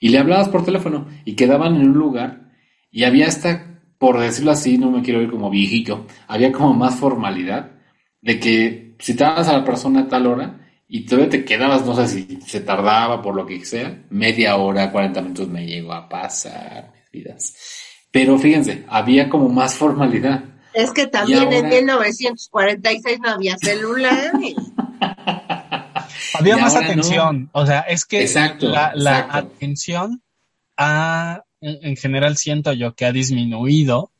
[0.00, 2.50] y le hablabas por teléfono y quedaban en un lugar
[2.90, 6.96] y había esta, por decirlo así, no me quiero ir como viejito, había como más
[6.96, 7.72] formalidad
[8.20, 12.08] de que citabas a la persona a tal hora y todavía te quedabas, no sé
[12.08, 16.92] si se tardaba por lo que sea, media hora, 40 minutos me llegó a pasar
[16.94, 17.83] mis vidas.
[18.14, 20.44] Pero fíjense, había como más formalidad.
[20.72, 24.30] Es que también en 1946 no había celular.
[26.38, 27.50] había más atención.
[27.50, 28.24] O sea, es que
[28.60, 30.22] la, atención
[30.76, 34.12] ha, en general siento yo que ha disminuido.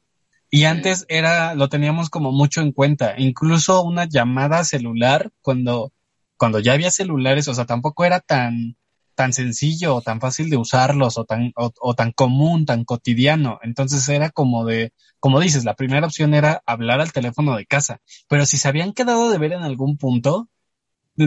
[0.51, 3.15] Y antes era, lo teníamos como mucho en cuenta.
[3.17, 5.93] Incluso una llamada celular, cuando,
[6.37, 8.77] cuando ya había celulares, o sea, tampoco era tan,
[9.15, 13.59] tan sencillo o tan fácil de usarlos o tan, o, tan común, tan cotidiano.
[13.63, 18.01] Entonces era como de, como dices, la primera opción era hablar al teléfono de casa.
[18.29, 20.49] Pero si se habían quedado de ver en algún punto,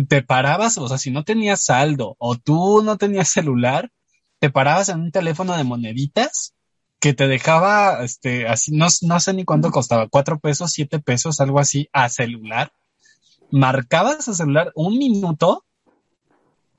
[0.10, 3.92] te parabas, o sea, si no tenías saldo o tú no tenías celular,
[4.40, 6.54] te parabas en un teléfono de moneditas
[7.00, 11.40] que te dejaba, este, así, no, no sé ni cuánto costaba, cuatro pesos, siete pesos,
[11.40, 12.72] algo así, a celular.
[13.52, 15.64] Marcabas a celular un minuto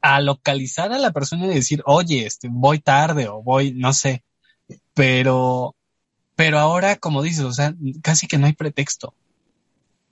[0.00, 4.24] a localizar a la persona y decir, oye, este, voy tarde o voy, no sé.
[4.94, 5.74] Pero,
[6.36, 9.14] pero ahora, como dices, o sea, casi que no hay pretexto.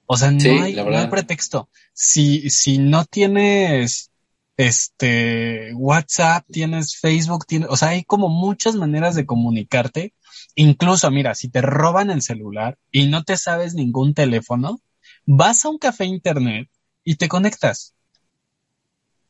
[0.06, 1.68] O sea, no, hay, no hay pretexto.
[1.92, 4.10] Si, si no tienes
[4.56, 10.14] este WhatsApp, tienes Facebook, tienes, o sea, hay como muchas maneras de comunicarte.
[10.54, 14.80] Incluso, mira, si te roban el celular y no te sabes ningún teléfono,
[15.26, 16.68] vas a un café internet
[17.04, 17.95] y te conectas.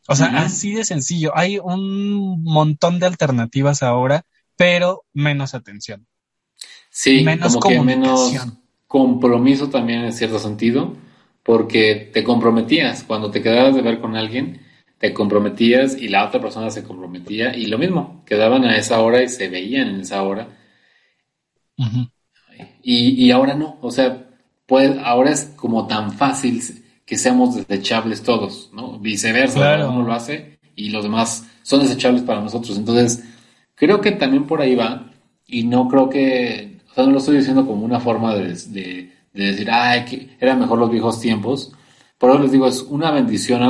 [0.08, 1.36] O sea, así de sencillo.
[1.36, 4.24] Hay un montón de alternativas ahora,
[4.56, 6.06] pero menos atención.
[6.90, 8.34] Sí, menos como que menos
[8.86, 10.94] compromiso también en cierto sentido,
[11.42, 13.02] porque te comprometías.
[13.02, 14.62] Cuando te quedabas de ver con alguien,
[14.98, 19.22] te comprometías y la otra persona se comprometía y lo mismo, quedaban a esa hora
[19.22, 20.48] y se veían en esa hora.
[22.82, 24.30] y, y ahora no, o sea,
[24.66, 26.62] pues ahora es como tan fácil
[27.06, 28.98] que seamos desechables todos, ¿no?
[28.98, 32.76] Viceversa, uno lo hace y los demás son desechables para nosotros.
[32.76, 33.22] Entonces,
[33.76, 35.12] creo que también por ahí va
[35.46, 39.12] y no creo que, o sea, no lo estoy diciendo como una forma de, de,
[39.32, 41.72] decir, ay, que eran mejor los viejos tiempos.
[42.18, 43.62] Por eso les digo, es una bendición,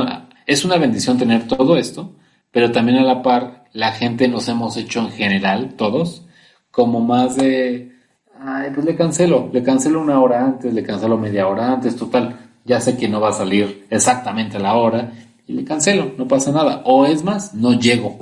[0.47, 2.15] es una bendición tener todo esto,
[2.49, 6.25] pero también a la par, la gente nos hemos hecho en general, todos,
[6.71, 7.91] como más de,
[8.39, 12.46] ay, pues le cancelo, le cancelo una hora antes, le cancelo media hora antes, total
[12.67, 15.13] ya sé que no va a salir exactamente a la hora
[15.47, 16.81] y le cancelo, no pasa nada.
[16.85, 18.19] O es más, no llego.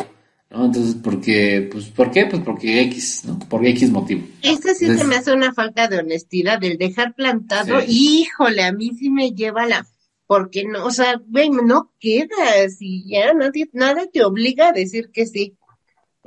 [0.51, 0.65] ¿no?
[0.65, 1.67] Entonces, ¿por qué?
[1.69, 2.27] Pues, ¿por qué?
[2.27, 3.39] Pues porque X, ¿no?
[3.39, 4.23] Por X motivo.
[4.43, 8.91] Esto sí se me hace una falta de honestidad, el dejar plantado, híjole, a mí
[8.97, 9.85] sí me lleva la,
[10.27, 11.19] porque no, o sea,
[11.63, 15.55] no quedas y ya nadie, nada te obliga a decir que sí.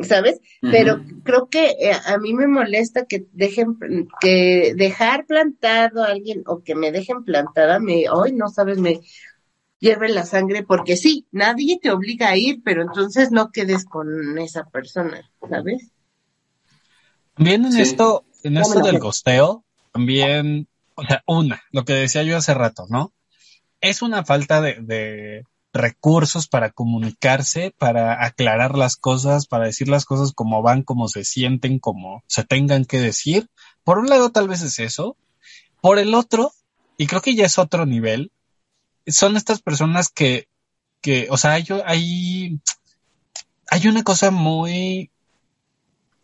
[0.03, 0.41] ¿Sabes?
[0.61, 3.77] Pero creo que eh, a mí me molesta que dejen,
[4.21, 9.01] que dejar plantado a alguien o que me dejen plantada, me, hoy no sabes, me
[9.79, 14.39] hierve la sangre porque sí, nadie te obliga a ir, pero entonces no quedes con
[14.39, 15.91] esa persona, ¿sabes?
[17.35, 22.37] También en esto, en esto del costeo, también, o sea, una, lo que decía yo
[22.37, 23.13] hace rato, ¿no?
[23.81, 30.33] Es una falta de recursos para comunicarse, para aclarar las cosas, para decir las cosas
[30.33, 33.49] como van, como se sienten, como se tengan que decir.
[33.85, 35.17] Por un lado tal vez es eso.
[35.81, 36.53] Por el otro,
[36.97, 38.33] y creo que ya es otro nivel,
[39.07, 40.49] son estas personas que,
[41.01, 42.61] que o sea, hay, hay,
[43.71, 45.11] hay una cosa muy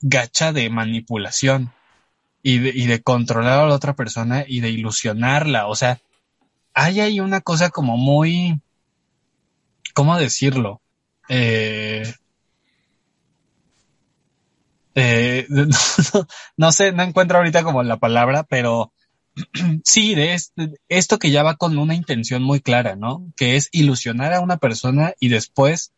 [0.00, 1.72] gacha de manipulación
[2.42, 5.66] y de, y de controlar a la otra persona y de ilusionarla.
[5.66, 6.00] O sea,
[6.74, 8.60] hay ahí una cosa como muy,
[9.94, 10.82] ¿cómo decirlo?
[11.28, 12.12] Eh,
[14.94, 15.46] eh,
[16.56, 18.92] no, sé, no encuentro ahorita como la palabra, pero
[19.84, 20.38] sí, de
[20.88, 23.32] esto que ya va con una intención muy clara, ¿no?
[23.36, 25.92] Que es ilusionar a una persona y después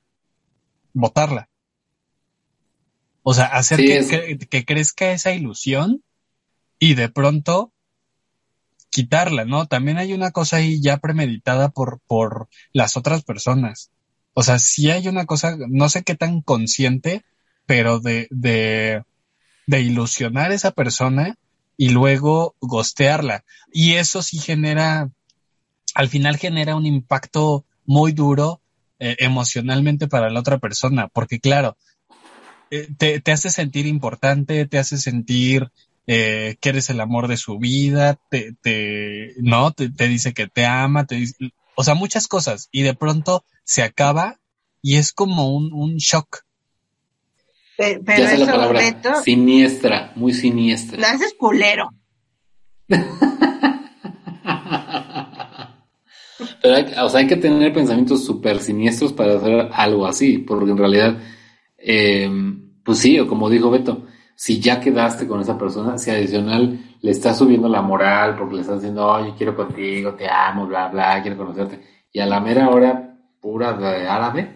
[0.93, 1.49] votarla.
[3.23, 3.81] O sea, hacer
[4.49, 6.05] que, crezca esa ilusión
[6.79, 7.73] y de pronto
[8.97, 9.67] quitarla, ¿no?
[9.67, 13.91] También hay una cosa ahí ya premeditada por, por las otras personas.
[14.33, 17.23] O sea, sí hay una cosa, no sé qué tan consciente,
[17.67, 19.03] pero de, de,
[19.67, 21.37] de ilusionar a esa persona
[21.77, 23.45] y luego gostearla.
[23.71, 25.11] Y eso sí genera,
[25.95, 28.63] al final genera un impacto muy duro
[28.99, 31.77] eh, emocionalmente para la otra persona, porque claro,
[32.71, 35.71] eh, te, te, hace sentir importante, te hace sentir
[36.07, 40.47] eh, que eres el amor de su vida, te, te no, te, te, dice que
[40.47, 41.35] te ama, te dice,
[41.75, 44.39] o sea, muchas cosas, y de pronto se acaba
[44.83, 46.45] y es como un, un shock.
[47.77, 50.99] Pero, pero ya sé la eso, palabra, Beto, siniestra, muy siniestra.
[50.99, 51.91] lo haces culero.
[56.63, 60.71] Pero hay, o sea, hay que tener pensamientos súper siniestros para hacer algo así, porque
[60.71, 61.19] en realidad,
[61.79, 62.31] eh,
[62.85, 64.06] pues sí, o como dijo Beto,
[64.37, 68.61] si ya quedaste con esa persona, si adicional le estás subiendo la moral porque le
[68.61, 71.81] estás diciendo, oye, quiero contigo, te amo, bla, bla, quiero conocerte,
[72.13, 74.51] y a la mera hora pura de árabe,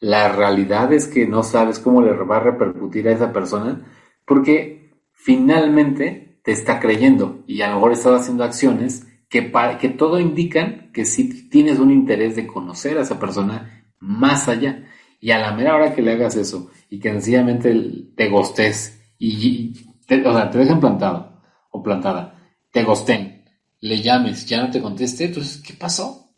[0.00, 3.80] la realidad es que no sabes cómo le va a repercutir a esa persona,
[4.26, 9.88] porque finalmente te está creyendo y a lo mejor estás haciendo acciones que, para, que
[9.88, 14.84] todo indican que sí tienes un interés de conocer a esa persona más allá.
[15.20, 17.74] Y a la mera hora que le hagas eso y que sencillamente
[18.14, 19.72] te gostes y,
[20.06, 22.38] te, o sea, te dejen plantado o plantada,
[22.70, 23.44] te gosten,
[23.80, 26.30] le llames, ya no te conteste, entonces, ¿qué pasó?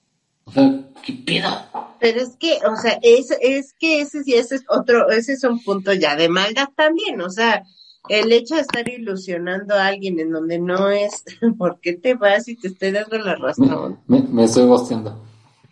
[0.44, 1.48] O sea, ¿qué pedo?
[1.98, 5.44] Pero es que, o sea, es, es que ese sí, ese es otro, ese es
[5.44, 7.64] un punto ya de maldad también, o sea,
[8.08, 11.24] el hecho de estar ilusionando a alguien en donde no es,
[11.58, 14.00] ¿por qué te vas y te estoy dando la razón?
[14.06, 15.22] Me, me, me estoy gosteando.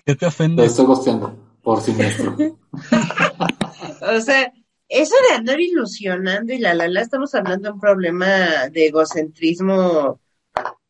[0.04, 0.62] ¿Qué te ofende?
[0.62, 2.36] Me estoy gosteando, por siniestro.
[4.16, 4.52] o sea,
[4.88, 10.20] eso de andar ilusionando y la la la, estamos hablando de un problema de egocentrismo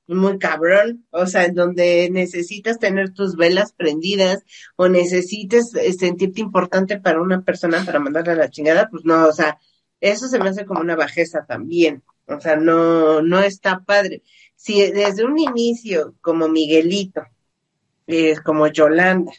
[0.07, 4.43] muy cabrón, o sea, en donde necesitas tener tus velas prendidas
[4.77, 9.33] o necesites sentirte importante para una persona para mandarle a la chingada, pues no, o
[9.33, 9.59] sea,
[10.01, 14.23] eso se me hace como una bajeza también, o sea, no, no está padre.
[14.57, 17.23] Si desde un inicio, como Miguelito,
[18.07, 19.33] eh, como Yolanda,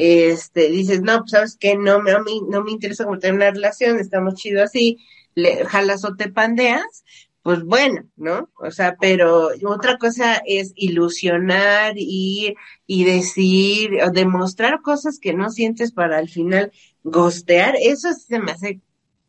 [0.00, 2.12] este, dices, no, pues sabes que no, me,
[2.48, 4.98] no me interesa como tener una relación, estamos chido así,
[5.34, 7.04] le jalas o te pandeas,
[7.42, 8.48] pues bueno, ¿no?
[8.60, 12.54] O sea, pero otra cosa es ilusionar y,
[12.86, 16.70] y decir, o demostrar cosas que no sientes para al final
[17.02, 18.80] gostear, eso sí se me hace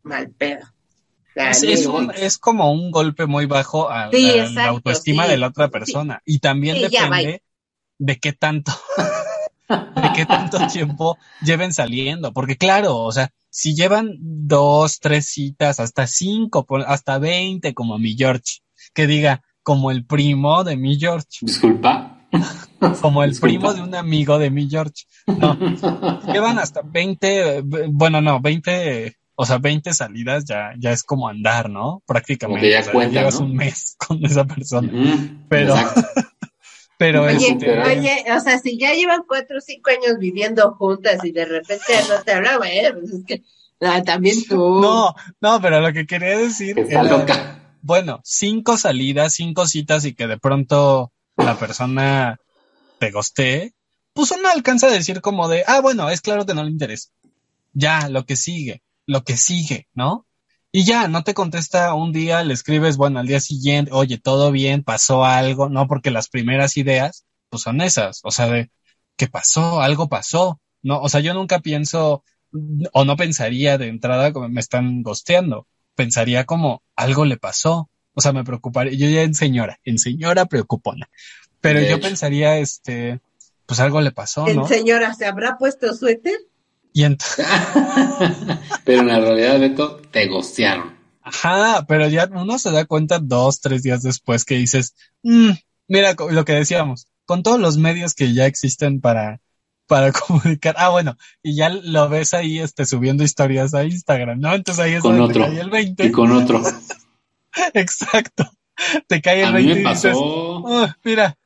[0.04, 0.68] mal pedo.
[1.34, 5.24] Es, es, un, es, como un golpe muy bajo a, sí, a exacto, la autoestima
[5.24, 6.22] sí, de la otra persona.
[6.24, 7.42] Y también depende
[7.98, 8.72] de qué tanto,
[9.70, 12.32] de qué tanto tiempo lleven saliendo.
[12.32, 18.14] Porque claro, o sea, si llevan dos, tres citas, hasta cinco, hasta veinte, como mi
[18.16, 18.60] George,
[18.94, 22.18] que diga, como el primo de mi George, Disculpa.
[23.00, 23.48] como el Disculpa.
[23.52, 25.04] primo de un amigo de mi George.
[25.26, 25.56] No,
[26.32, 31.28] llevan hasta 20, eh, bueno, no, 20, o sea, 20 salidas ya, ya es como
[31.28, 32.02] andar, ¿no?
[32.06, 32.60] Prácticamente.
[32.60, 33.46] Como que ya o sea, cuenta, llevas ¿no?
[33.46, 34.90] un mes con esa persona.
[35.48, 36.28] Pero- exacto.
[37.00, 41.24] Pero Oye, este, oye, o sea, si ya llevan cuatro o cinco años viviendo juntas
[41.24, 43.42] y de repente no te habla, bueno, pues es que
[43.80, 44.82] ah, también tú.
[44.82, 47.74] no, no, pero lo que quería decir Que está era, loca.
[47.80, 52.38] bueno, cinco salidas, cinco citas y que de pronto la persona
[52.98, 53.72] te gostee,
[54.12, 57.08] pues uno alcanza a decir como de, ah, bueno, es claro que no le interesa.
[57.72, 60.26] Ya, lo que sigue, lo que sigue, ¿no?
[60.72, 64.52] Y ya, no te contesta un día, le escribes, bueno, al día siguiente, oye, todo
[64.52, 68.70] bien, pasó algo, no, porque las primeras ideas, pues son esas, o sea, de,
[69.16, 69.80] ¿qué pasó?
[69.80, 71.00] Algo pasó, ¿no?
[71.00, 72.22] O sea, yo nunca pienso,
[72.92, 78.20] o no pensaría de entrada como me están gosteando, pensaría como, algo le pasó, o
[78.20, 81.10] sea, me preocuparía, yo ya en señora, en señora preocupona,
[81.60, 83.20] pero yo pensaría, este,
[83.66, 84.68] pues algo le pasó, ¿no?
[84.68, 86.38] señora, ¿se habrá puesto suéter?
[86.92, 87.46] Y entonces,
[88.84, 90.98] Pero en la realidad, Beto, te gostearon.
[91.22, 95.50] Ajá, pero ya uno se da cuenta dos, tres días después que dices, "Mm,
[95.86, 99.40] mira lo que decíamos, con todos los medios que ya existen para,
[99.86, 100.10] para
[100.58, 104.54] comunicar, ah, bueno, y ya lo ves ahí, este, subiendo historias a Instagram, ¿no?
[104.54, 105.52] Entonces ahí es Con donde te otro.
[105.52, 106.06] cae el 20.
[106.06, 106.62] Y con otro.
[107.74, 108.50] Exacto.
[109.06, 110.66] Te cae el A mí 20 me y dices, pasó.
[110.68, 111.36] "Ah, mira,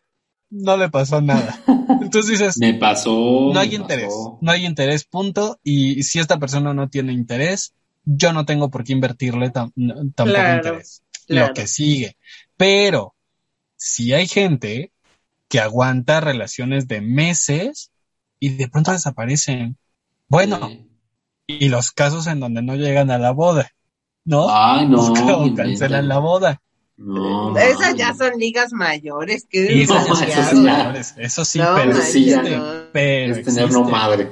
[0.55, 1.59] no le pasó nada.
[2.01, 3.51] Entonces dices, Me pasó.
[3.53, 4.39] no hay interés, pasó.
[4.41, 5.59] no hay interés, punto.
[5.63, 7.75] Y si esta persona no tiene interés,
[8.05, 9.73] yo no tengo por qué invertirle tam-
[10.15, 11.03] tampoco Claro, interés.
[11.27, 11.49] claro.
[11.49, 12.17] Lo que sigue.
[12.57, 13.15] Pero
[13.77, 14.93] si hay gente
[15.49, 17.91] que aguanta relaciones de meses
[18.41, 19.77] y de pronto desaparecen.
[20.29, 20.89] Bueno, Sí.
[21.47, 23.71] y los casos en donde no llegan a la boda,
[24.25, 24.47] ¿no?
[24.49, 25.13] Ay, no.
[25.13, 26.61] o cancelan la boda.
[26.97, 31.91] No, Esas ya son ligas mayores, que son eso sí mayores, Eso sí, No, pero
[31.93, 32.37] manches, sí, ya.
[32.41, 32.73] existe, no.
[32.93, 33.91] pero es tener no existe.
[33.93, 34.31] madre.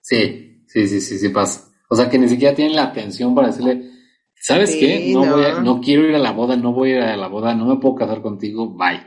[0.00, 1.68] Sí, sí, sí, sí, sí pasa.
[1.88, 3.90] O sea, que ni siquiera tienen la atención para decirle,
[4.34, 5.12] ¿sabes Sí, qué?
[5.14, 5.36] No, no.
[5.36, 7.54] Voy a- no quiero ir a la boda, no voy a ir a la boda,
[7.54, 9.00] no me puedo casar contigo, bye.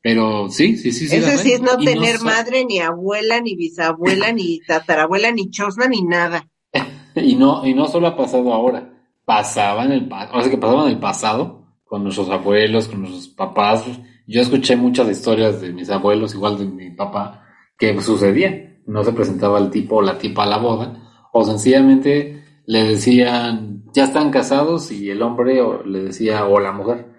[0.00, 1.16] Pero sí, sí, sí, sí.
[1.16, 5.86] Eso sí es no Y tener madre, ni abuela, ni bisabuela, ni tatarabuela, ni chosna,
[5.86, 6.48] ni nada.
[7.16, 8.92] Y no, y no solo ha pasado ahora,
[9.24, 11.63] pasaba en el pasado, o sea que pasaba en el pasado,
[11.94, 13.84] con nuestros abuelos, con nuestros papás.
[14.26, 17.46] Yo escuché muchas historias de mis abuelos, igual de mi papá,
[17.78, 18.80] que sucedía.
[18.84, 23.84] No se presentaba el tipo o la tipa a la boda, o sencillamente le decían,
[23.94, 27.12] ya están casados, y el hombre o le decía, o la mujer,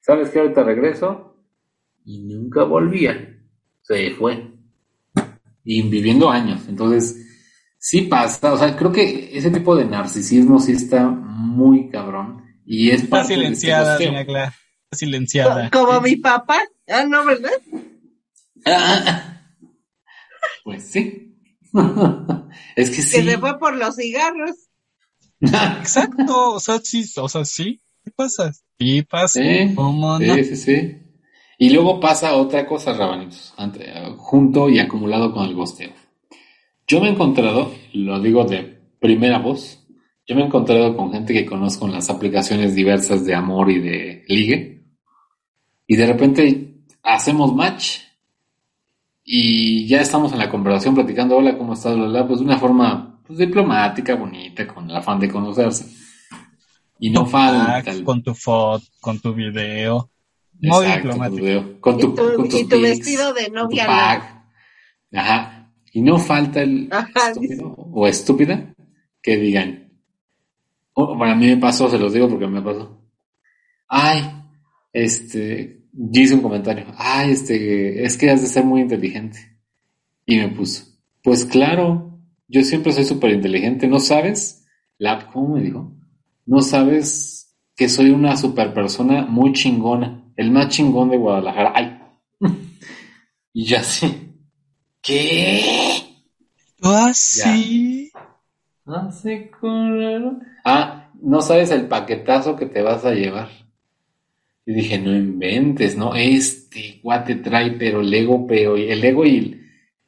[0.00, 0.38] ¿sabes qué?
[0.38, 1.36] Ahorita regreso,
[2.04, 3.40] y nunca volvía.
[3.80, 4.52] Se fue.
[5.64, 6.68] Y viviendo años.
[6.68, 7.18] Entonces,
[7.84, 12.41] Sí pasa, o sea, creo que ese tipo de narcisismo sí está muy cabrón
[12.74, 14.54] y es Está parte de este silenciada, doña Clara.
[14.84, 15.70] Está silenciada.
[15.70, 16.58] Como mi papá.
[16.88, 17.50] Ah, no, ¿verdad?
[20.64, 21.36] Pues sí.
[22.76, 23.22] es que Que sí.
[23.24, 24.56] se fue por los cigarros.
[25.40, 27.80] Exacto, o sea, sí, o sea, sí.
[28.04, 28.52] ¿Qué pasa?
[28.78, 29.40] Sí pasa.
[29.40, 30.34] Sí, ¿Cómo no?
[30.34, 30.98] sí, sí, sí.
[31.58, 35.92] Y luego pasa otra cosa, Rabanitos, ante- junto y acumulado con el gosteo.
[36.86, 39.81] Yo me he encontrado, lo digo de primera voz,
[40.26, 43.80] yo me he encontrado con gente que conozco en las aplicaciones diversas de amor y
[43.80, 44.84] de ligue,
[45.86, 47.98] y de repente hacemos match
[49.24, 51.94] y ya estamos en la conversación platicando, hola, ¿cómo estás?
[51.96, 55.86] Bla, bla, pues de una forma pues, diplomática, bonita, con el afán de conocerse.
[56.98, 60.08] Y no falta el- Con tu foto, con tu video.
[60.60, 61.36] Muy Exacto, diplomático.
[61.40, 63.86] tu video, Con tu, y tu, con tus y tu pics, vestido de novia.
[65.12, 65.72] Ajá.
[65.92, 68.74] Y no falta el Ajá, estúpido o estúpida
[69.20, 69.81] que digan.
[70.94, 73.00] Oh, bueno, a mí me pasó, se los digo porque me pasó.
[73.88, 74.22] Ay,
[74.92, 76.86] este, yo hice un comentario.
[76.96, 79.38] Ay, este, es que has de ser muy inteligente.
[80.26, 80.84] Y me puso.
[81.22, 83.86] Pues claro, yo siempre soy súper inteligente.
[83.86, 84.64] ¿No sabes?
[84.98, 85.92] La, ¿cómo me dijo?
[86.46, 90.32] No sabes que soy una super persona muy chingona.
[90.36, 91.72] El más chingón de Guadalajara.
[91.74, 91.98] Ay.
[93.52, 94.34] y ya sí.
[95.00, 95.60] ¿Qué?
[96.82, 98.01] Ah, sí.
[98.86, 103.48] Hace con- Ah, no sabes el paquetazo que te vas a llevar.
[104.66, 106.14] Y dije, no inventes, ¿no?
[106.14, 109.60] Este guate trae, pero el ego, pero el ego y el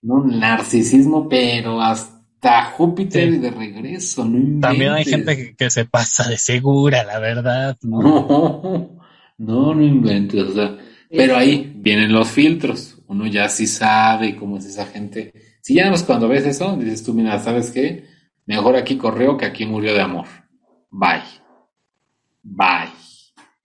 [0.03, 3.37] no, narcisismo, pero hasta Júpiter Sí.
[3.37, 4.61] y de regreso, no inventes.
[4.61, 7.77] También hay gente que, que se pasa de segura, la verdad.
[7.83, 8.01] ¿no?
[8.03, 8.99] No,
[9.39, 10.77] no, no inventes, o sea,
[11.11, 12.99] pero ahí vienen los filtros.
[13.09, 15.33] Uno ya sí sabe cómo es esa gente.
[15.63, 18.05] Si ya no es cuando ves eso, dices tú, mira, ¿sabes qué?
[18.47, 20.27] Mejor aquí corrió que aquí murió de amor.
[20.91, 21.23] Bye.
[22.43, 22.93] Bye.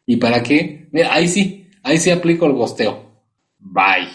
[0.05, 0.87] ¿Y para qué?
[0.91, 3.11] Mira, ahí sí, ahí sí aplico el gosteo.
[3.59, 4.07] Bye.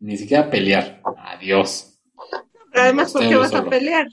[0.00, 1.02] Ni siquiera pelear.
[1.18, 1.98] Adiós.
[2.72, 4.08] Pero además, ¿por qué vas a pelear?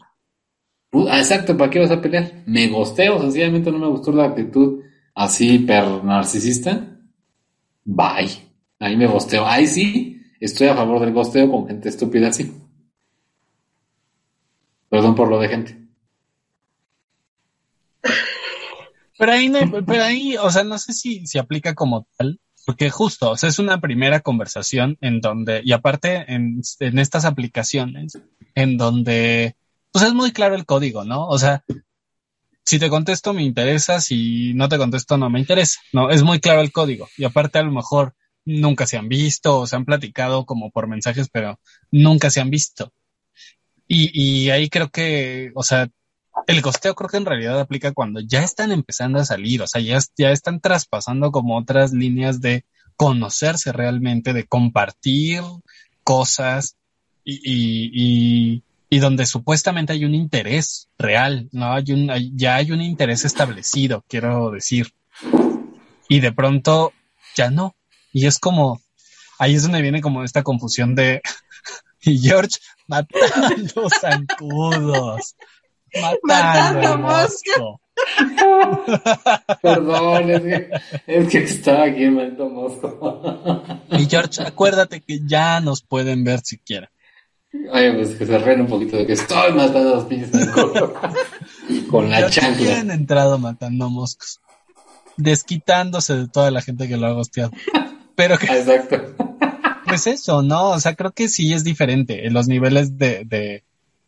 [0.92, 2.44] Pu- ah, Exacto, ¿para qué vas a pelear?
[2.46, 4.82] Me gosteo, sencillamente no me gustó la actitud
[5.14, 6.98] así per narcisista.
[7.84, 8.30] Bye.
[8.80, 9.46] Ahí me gosteo.
[9.46, 12.52] Ahí sí, estoy a favor del gosteo con gente estúpida así.
[14.90, 15.87] Perdón por lo de gente.
[19.18, 22.90] Pero ahí, no pero ahí, o sea, no sé si se aplica como tal, porque
[22.90, 28.20] justo, o sea, es una primera conversación en donde, y aparte en, en estas aplicaciones,
[28.56, 29.56] en donde,
[29.92, 31.28] pues es muy claro el código, ¿no?
[31.28, 31.64] O sea,
[32.68, 36.10] si te contesto me interesa, si no te contesto no me interesa, ¿no?
[36.10, 37.08] Es muy claro el código.
[37.18, 40.88] Y aparte a lo mejor nunca se han visto o se han platicado como por
[40.88, 42.92] mensajes, pero nunca se han visto.
[43.88, 45.88] Y, y ahí creo que, o sea,
[46.46, 49.82] el costeo creo que en realidad aplica cuando ya están empezando a salir, o sea,
[49.82, 52.66] ya, ya están traspasando como otras líneas de
[52.96, 55.42] conocerse realmente, de compartir
[56.04, 56.76] cosas
[57.24, 61.74] y, y, y, donde supuestamente hay un interés real, ¿no?
[61.74, 64.94] Hay un, ya hay un interés establecido, quiero decir.
[66.08, 66.94] Y de pronto
[67.36, 67.76] ya no.
[68.14, 68.82] Y es como,
[69.38, 71.22] ahí es donde viene como esta confusión de,
[72.02, 72.58] y George
[72.88, 75.36] matando zancudos.
[76.24, 77.82] Matando, Matando.
[79.62, 80.70] Perdón, es que,
[81.08, 83.64] es que estaba aquí en Maldito Mosco.
[83.92, 86.92] Y George, acuérdate que ya nos pueden ver siquiera.
[87.72, 90.50] Oye, pues que se ríen un poquito de que estoy matando a los pinches.
[91.90, 92.74] Con la chancla.
[92.74, 94.42] bien entrado matando moscos.
[95.16, 97.52] Desquitándose de toda la gente que lo ha gosteado.
[98.16, 99.16] Pero que, Exacto.
[99.88, 100.72] pues eso, ¿no?
[100.72, 103.64] O sea, creo que sí es diferente en los niveles de, de,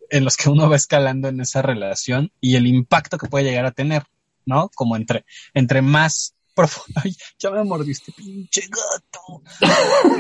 [0.10, 3.66] en los que uno va escalando en esa relación y el impacto que puede llegar
[3.66, 4.04] a tener,
[4.46, 4.70] ¿no?
[4.76, 7.00] Como entre, entre más profundo.
[7.06, 9.44] Ay, ya me mordiste, pinche gato.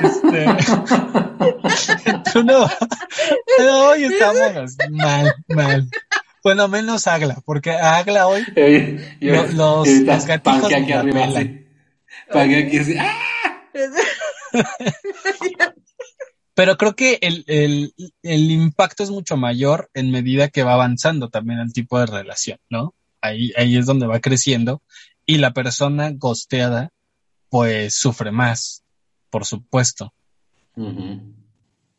[0.03, 0.45] Este,
[2.33, 2.69] tú no,
[3.59, 5.89] no, hoy estamos mal, mal.
[6.43, 8.45] Bueno, menos Agla, porque a Agla hoy
[9.19, 9.87] los- los
[10.41, 11.25] panquea aquí arriba,
[12.39, 12.61] aquí
[12.99, 13.19] ¡ah!
[16.59, 21.29] Pero creo que el, el, el impacto es mucho mayor en medida que va avanzando
[21.29, 22.93] también el tipo de relación, ¿no?
[23.21, 24.81] Ahí, ahí es donde va creciendo
[25.25, 26.91] y la persona gosteada
[27.47, 28.83] pues sufre más,
[29.29, 30.11] por supuesto.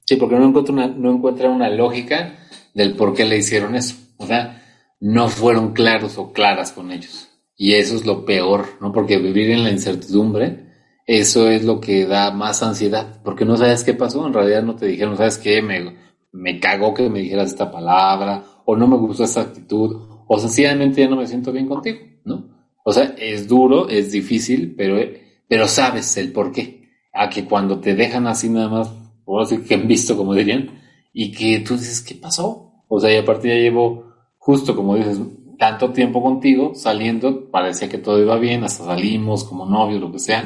[0.04, 3.96] Sí, porque no encuentra una, no encuentra una lógica del por qué le hicieron eso.
[4.18, 4.62] O sea,
[5.00, 7.30] no fueron claros o claras con ellos.
[7.56, 8.92] Y eso es lo peor, ¿no?
[8.92, 10.69] Porque vivir en la incertidumbre,
[11.12, 14.76] eso es lo que da más ansiedad, porque no sabes qué pasó, en realidad no
[14.76, 15.60] te dijeron, ¿sabes qué?
[15.60, 15.96] Me,
[16.30, 19.96] me cagó que me dijeras esta palabra, o no me gustó esta actitud,
[20.28, 22.44] o sencillamente ya no me siento bien contigo, ¿no?
[22.84, 25.00] O sea, es duro, es difícil, pero,
[25.48, 26.88] pero sabes el por qué.
[27.12, 28.88] A que cuando te dejan así nada más,
[29.24, 30.80] por así que han visto, como dirían,
[31.12, 32.84] y que tú dices, ¿qué pasó?
[32.86, 35.18] O sea, y aparte ya llevo, justo como dices,
[35.58, 40.20] tanto tiempo contigo, saliendo, parecía que todo iba bien, hasta salimos como novios, lo que
[40.20, 40.44] sea,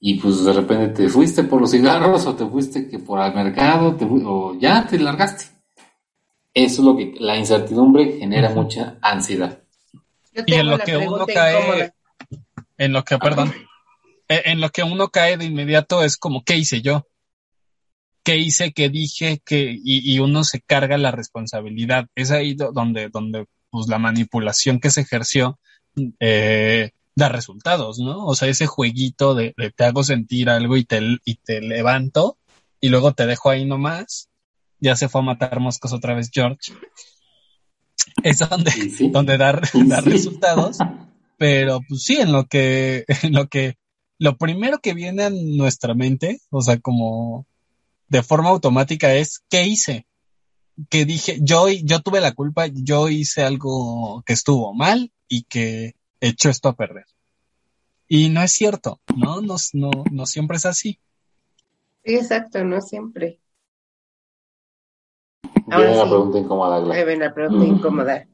[0.00, 3.34] y pues de repente te fuiste por los cigarros, o te fuiste que por el
[3.34, 5.44] mercado, te o ya te largaste.
[6.54, 9.62] Eso es lo que, la incertidumbre genera mucha ansiedad.
[10.34, 11.94] Yo Y en lo que uno cae, incómoda.
[12.78, 13.52] en lo que, perdón,
[14.28, 17.06] eh, en lo que uno cae de inmediato es como, ¿qué hice yo?
[18.22, 18.72] ¿Qué hice?
[18.72, 19.40] ¿Qué dije?
[19.44, 22.06] que y, y uno se carga la responsabilidad.
[22.14, 25.58] Es ahí do- donde, donde, pues la manipulación que se ejerció,
[26.20, 26.90] eh,
[27.20, 28.26] da resultados, ¿no?
[28.26, 32.38] O sea, ese jueguito de, de te hago sentir algo y te, y te levanto
[32.80, 34.28] y luego te dejo ahí nomás.
[34.80, 36.72] Ya se fue a matar moscos otra vez George.
[38.22, 39.36] Es donde, sí, donde
[39.72, 40.10] sí.
[40.10, 40.78] resultados.
[41.36, 43.76] Pero pues sí, en lo que, en lo que,
[44.18, 47.46] lo primero que viene a nuestra mente, o sea, como
[48.08, 50.06] de forma automática es, ¿qué hice?
[50.88, 55.94] Que dije, yo, yo tuve la culpa, yo hice algo que estuvo mal y que
[56.20, 57.06] echó esto a perder.
[58.08, 59.40] Y no es cierto, ¿no?
[59.40, 61.00] No, no, no siempre es así.
[62.04, 63.40] Sí, exacto, no siempre.
[65.42, 66.08] Viene Ahora la sí.
[66.08, 68.28] pregunta incómoda, Ahí ven la pregunta incómoda.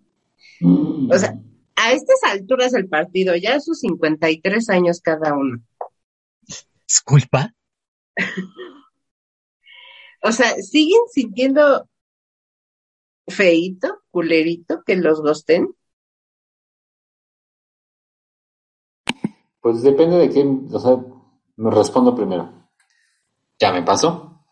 [1.10, 1.38] O sea,
[1.74, 5.60] a estas alturas del partido, ya a sus 53 años cada uno.
[6.88, 7.52] ¿Es culpa?
[10.22, 11.88] O sea, ¿siguen sintiendo
[13.28, 15.74] feito, culerito, que los gosten?
[19.66, 20.96] Pues depende de qué, o sea,
[21.56, 22.48] me respondo primero.
[23.58, 24.44] Ya me pasó.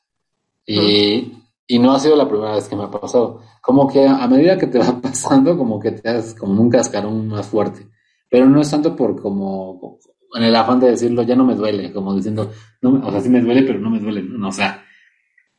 [0.67, 1.35] Y,
[1.69, 3.41] y no ha sido la primera vez que me ha pasado.
[3.63, 7.29] Como que a, medida que te va pasando, como que te das como un cascarón
[7.29, 7.87] más fuerte.
[8.29, 10.01] Pero no es tanto por como,
[10.35, 12.51] en el afán de decirlo, ya no me duele, como diciendo,
[12.83, 14.49] no, o sea, sí me duele, pero no me duele, ¿no?
[14.49, 14.85] O sea,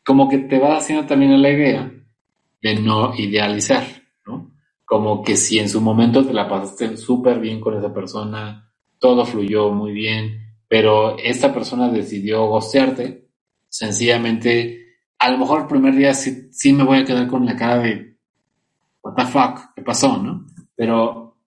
[0.03, 1.93] como que te va haciendo también la idea
[2.61, 3.85] de no idealizar,
[4.25, 4.51] ¿no?
[4.83, 8.64] Como que si en su momento te la pasaste súper bien con esa persona,
[8.99, 13.29] todo fluyó muy bien, pero esta persona decidió gostearte,
[13.69, 17.55] sencillamente, a lo mejor el primer día sí, sí me voy a quedar con la
[17.55, 18.17] cara de,
[19.01, 20.45] what the fuck, ¿qué pasó, no?
[20.75, 21.37] Pero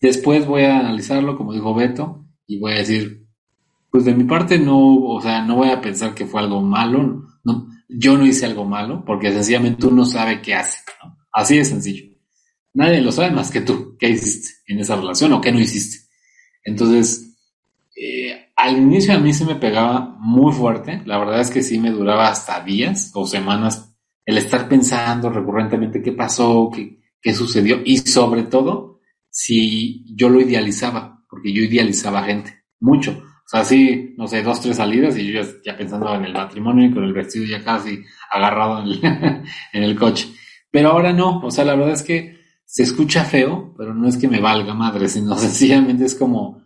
[0.00, 3.26] después voy a analizarlo, como dijo Beto, y voy a decir,
[3.90, 7.24] pues de mi parte no, o sea, no voy a pensar que fue algo malo,
[7.88, 11.16] yo no hice algo malo, porque sencillamente uno sabe qué hace, ¿no?
[11.32, 12.14] Así de sencillo.
[12.72, 16.03] Nadie lo sabe más que tú, qué hiciste en esa relación o qué no hiciste.
[16.64, 17.36] Entonces,
[17.96, 21.78] eh, al inicio a mí se me pegaba muy fuerte, la verdad es que sí
[21.78, 23.94] me duraba hasta días o semanas
[24.24, 29.00] el estar pensando recurrentemente qué pasó, qué, qué sucedió y sobre todo
[29.30, 33.22] si yo lo idealizaba, porque yo idealizaba gente, mucho.
[33.44, 36.32] O sea, sí, no sé, dos, tres salidas y yo ya, ya pensando en el
[36.32, 39.04] matrimonio y con el vestido ya casi agarrado en el,
[39.72, 40.28] en el coche.
[40.70, 42.43] Pero ahora no, o sea, la verdad es que
[42.74, 46.60] se escucha feo, pero no es que me valga madre, sino sencillamente es como,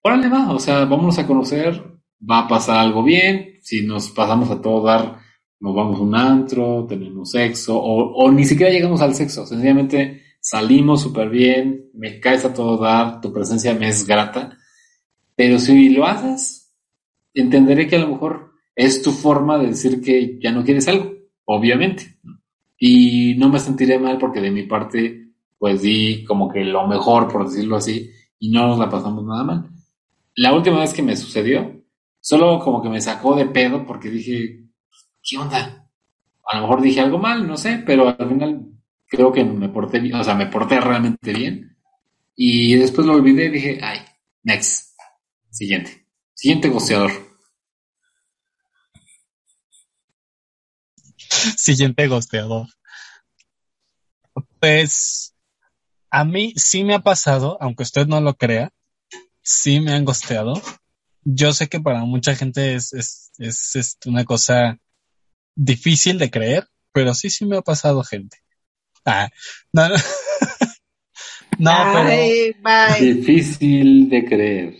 [0.00, 1.82] órale va, o sea, vamos a conocer,
[2.18, 5.18] va a pasar algo bien, si nos pasamos a todo dar,
[5.58, 10.22] nos vamos a un antro, tenemos sexo, o, o ni siquiera llegamos al sexo, sencillamente
[10.38, 14.56] salimos súper bien, me caes a todo dar, tu presencia me es grata,
[15.34, 16.72] pero si lo haces,
[17.34, 21.12] entenderé que a lo mejor es tu forma de decir que ya no quieres algo,
[21.44, 22.20] obviamente,
[22.78, 25.19] y no me sentiré mal porque de mi parte,
[25.60, 29.44] pues di como que lo mejor, por decirlo así, y no nos la pasamos nada
[29.44, 29.68] mal.
[30.36, 31.84] La última vez que me sucedió,
[32.18, 34.64] solo como que me sacó de pedo porque dije,
[35.22, 35.86] ¿qué onda?
[36.46, 38.68] A lo mejor dije algo mal, no sé, pero al final
[39.06, 41.76] creo que me porté bien, o sea, me porté realmente bien.
[42.34, 43.98] Y después lo olvidé y dije, ay,
[44.44, 44.96] next.
[45.50, 46.06] Siguiente.
[46.32, 47.10] Siguiente goceador.
[51.58, 52.66] Siguiente gosteador.
[54.58, 55.29] Pues
[56.10, 58.72] a mí sí me ha pasado, aunque usted no lo crea,
[59.42, 60.60] sí me han gosteado.
[61.22, 64.78] Yo sé que para mucha gente es, es, es, es una cosa
[65.54, 68.38] difícil de creer, pero sí, sí me ha pasado gente.
[69.04, 69.28] Ah,
[69.72, 69.96] no, no,
[71.58, 72.08] no, pero,
[72.62, 73.14] bye.
[73.14, 74.76] Difícil de creer.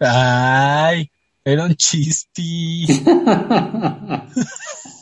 [0.00, 1.10] ay,
[1.44, 2.42] era un chiste.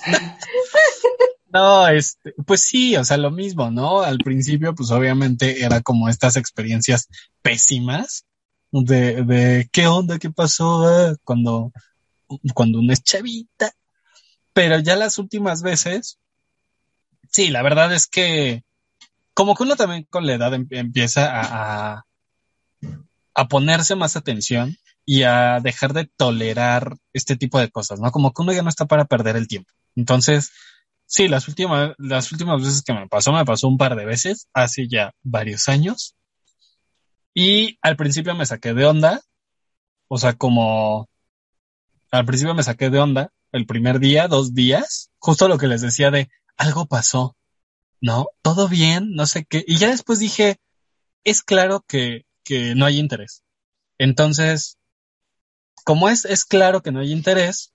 [1.53, 4.01] No, este, pues sí, o sea, lo mismo, ¿no?
[4.03, 7.09] Al principio, pues obviamente era como estas experiencias
[7.43, 8.27] pésimas
[8.71, 11.73] de, de qué onda, qué pasó ah, cuando,
[12.55, 13.73] cuando uno es chavita.
[14.55, 16.19] Pero ya las últimas veces,
[17.31, 18.63] sí, la verdad es que
[19.35, 22.05] como que uno también con la edad em- empieza a,
[23.35, 28.11] a ponerse más atención y a dejar de tolerar este tipo de cosas, ¿no?
[28.11, 29.73] Como que uno ya no está para perder el tiempo.
[29.97, 30.51] Entonces,
[31.09, 34.49] sí, las últimas, las últimas veces que me pasó, me pasó un par de veces,
[34.53, 36.15] hace ya varios años.
[37.35, 39.23] Y al principio me saqué de onda,
[40.09, 41.09] o sea, como
[42.11, 45.81] al principio me saqué de onda, el primer día, dos días, justo lo que les
[45.81, 47.37] decía de algo pasó,
[48.01, 48.29] ¿no?
[48.43, 49.65] Todo bien, no sé qué.
[49.67, 50.59] Y ya después dije,
[51.25, 53.43] es claro que, que no hay interés.
[53.99, 54.77] Entonces,
[55.85, 57.73] como es, es claro que no hay interés,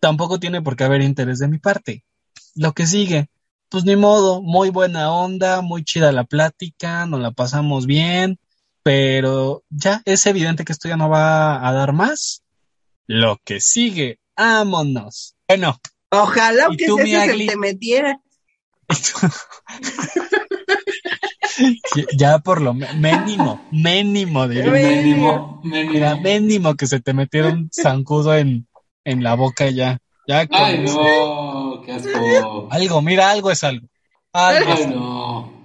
[0.00, 2.04] tampoco tiene por qué haber interés de mi parte.
[2.54, 3.28] Lo que sigue,
[3.68, 8.38] pues ni modo, muy buena onda, muy chida la plática, nos la pasamos bien,
[8.82, 12.42] pero ya es evidente que esto ya no va a dar más.
[13.06, 15.34] Lo que sigue, vámonos.
[15.48, 15.78] Bueno,
[16.12, 18.20] Ojalá ¿Y que tú, ese se te metiera.
[22.18, 24.70] ya por lo mínimo, mínimo, diría.
[24.70, 25.90] Mínimo, mínimo.
[25.90, 28.68] Mira, mínimo que se te metiera un zancudo en,
[29.04, 30.00] en la boca ya.
[30.28, 30.92] Ya con Ay, no,
[31.84, 32.68] qué asco.
[32.70, 33.86] Algo, mira, algo es algo.
[34.32, 35.62] Algo Ay, no.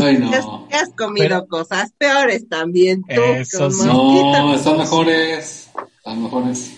[0.00, 0.68] Ay, no.
[0.70, 3.20] ya has comido Pero- cosas peores también tú.
[3.20, 3.86] Eso sí.
[3.86, 5.70] No, están mejores.
[5.96, 6.72] Están mejores.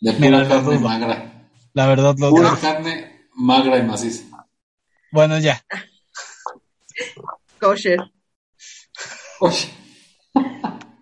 [0.00, 1.48] De Mira, pura carne magra.
[1.74, 2.60] La verdad lo Pura dudo.
[2.60, 4.24] carne magra y maciza.
[5.10, 5.64] Bueno, ya.
[7.60, 7.98] Kosher.
[9.40, 9.68] Oye,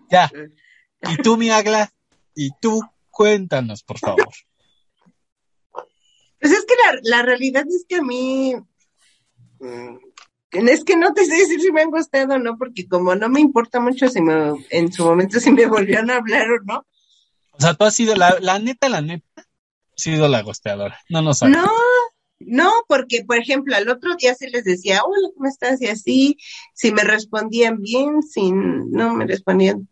[0.09, 0.31] Ya.
[1.09, 1.91] Y tú, mi Agla,
[2.35, 4.27] y tú, cuéntanos, por favor.
[6.41, 8.55] Pues es que la, la realidad es que a mí.
[9.59, 9.97] mm,
[10.51, 13.29] Es que no te sé decir si me han gustado o no, porque como no
[13.29, 16.85] me importa mucho si me, en su momento si me volvieron a hablar o no.
[17.53, 19.45] O sea, tú has sido, la, la neta, la neta, has
[19.95, 20.99] sido la gosteadora.
[21.09, 21.55] No nos sabes.
[21.55, 21.69] No,
[22.39, 25.79] no, porque por ejemplo, al otro día sí les decía, hola, ¿cómo estás?
[25.79, 26.37] Y así,
[26.73, 29.87] si me respondían bien, si no me respondían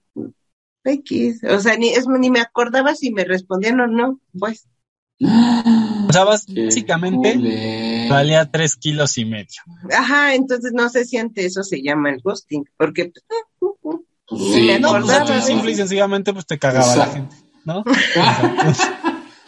[0.84, 1.44] X.
[1.44, 4.68] O sea, ni, es, ni me acordaba si me respondían o no, pues.
[6.10, 9.62] O sea, qué básicamente valía tres kilos y medio.
[9.96, 13.24] Ajá, entonces no sé si ante eso se llama el ghosting, porque pues,
[13.60, 14.54] uh, uh, uh.
[14.54, 17.36] Sí, No, pues acordaba simple y sencillamente pues te cagaba O sea, la gente,
[17.66, 17.84] ¿no?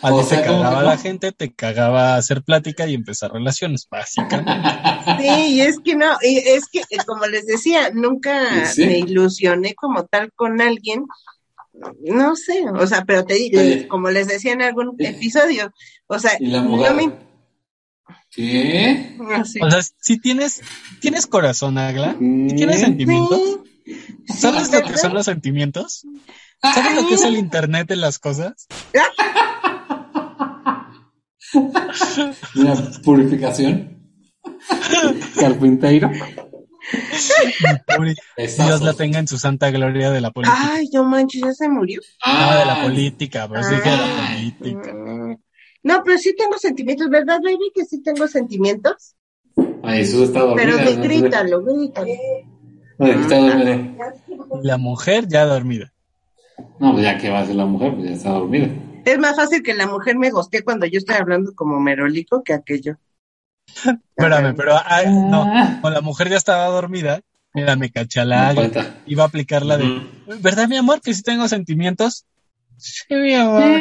[0.03, 2.95] A ti O te sea, ¿cómo cagaba que la gente, te cagaba hacer plática y
[2.95, 4.51] empezar relaciones, básicamente.
[5.20, 8.86] Sí, y es que no, y es que eh, como les decía, nunca Sí.
[8.86, 11.05] me ilusioné como tal con alguien,
[12.01, 15.71] no sé, o sea, pero te digo, como les decía en algún episodio,
[16.07, 16.93] o sea, Y la no mujer.
[16.95, 17.13] me
[18.29, 19.17] ¿Qué?
[19.34, 19.59] así.
[19.61, 20.61] O sea, si tienes,
[21.01, 23.97] tienes corazón, Agla, si tienes sentimientos, Sí,
[24.38, 26.05] ¿sabes sí, lo que son los sentimientos?
[26.61, 28.67] ¿Sabes lo que es el internet de las cosas?
[32.53, 33.97] La purificación.
[35.39, 36.11] Carpinteiro.
[38.58, 40.70] Dios la tenga en su santa gloria de la política.
[40.74, 42.02] Ay, no manches, ya se murió.
[42.26, 44.34] No, de la Ah, política, pero sí que de la Ah.
[44.34, 44.94] política.
[45.84, 47.72] No, pero sí tengo sentimientos, ¿verdad, baby?
[47.74, 49.16] Que sí tengo sentimientos.
[49.84, 50.78] Ay, Jesús está dormida.
[50.86, 52.08] Pero grítalo, grítalo.
[53.00, 54.16] Está dormida.
[54.62, 55.92] La mujer ya dormida.
[56.80, 58.68] No, pues ya que va a ser la mujer, pues ya está dormida.
[59.04, 62.54] Es más fácil que la mujer me goste cuando yo estoy hablando como merolico que
[62.54, 62.98] aquello.
[64.17, 65.45] Espérame, pero ah, no,
[65.82, 67.22] como la mujer ya estaba dormida,
[67.53, 69.01] mira, me falta.
[69.05, 70.01] Iba a aplicar la de.
[70.39, 72.26] ¿verdad, mi amor, que sí tengo sentimientos?
[72.78, 73.80] Sí, mi amor,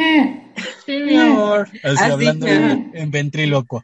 [0.85, 1.69] sí, mi amor.
[1.83, 3.83] Así Así, hablando en, en ventrílocuo.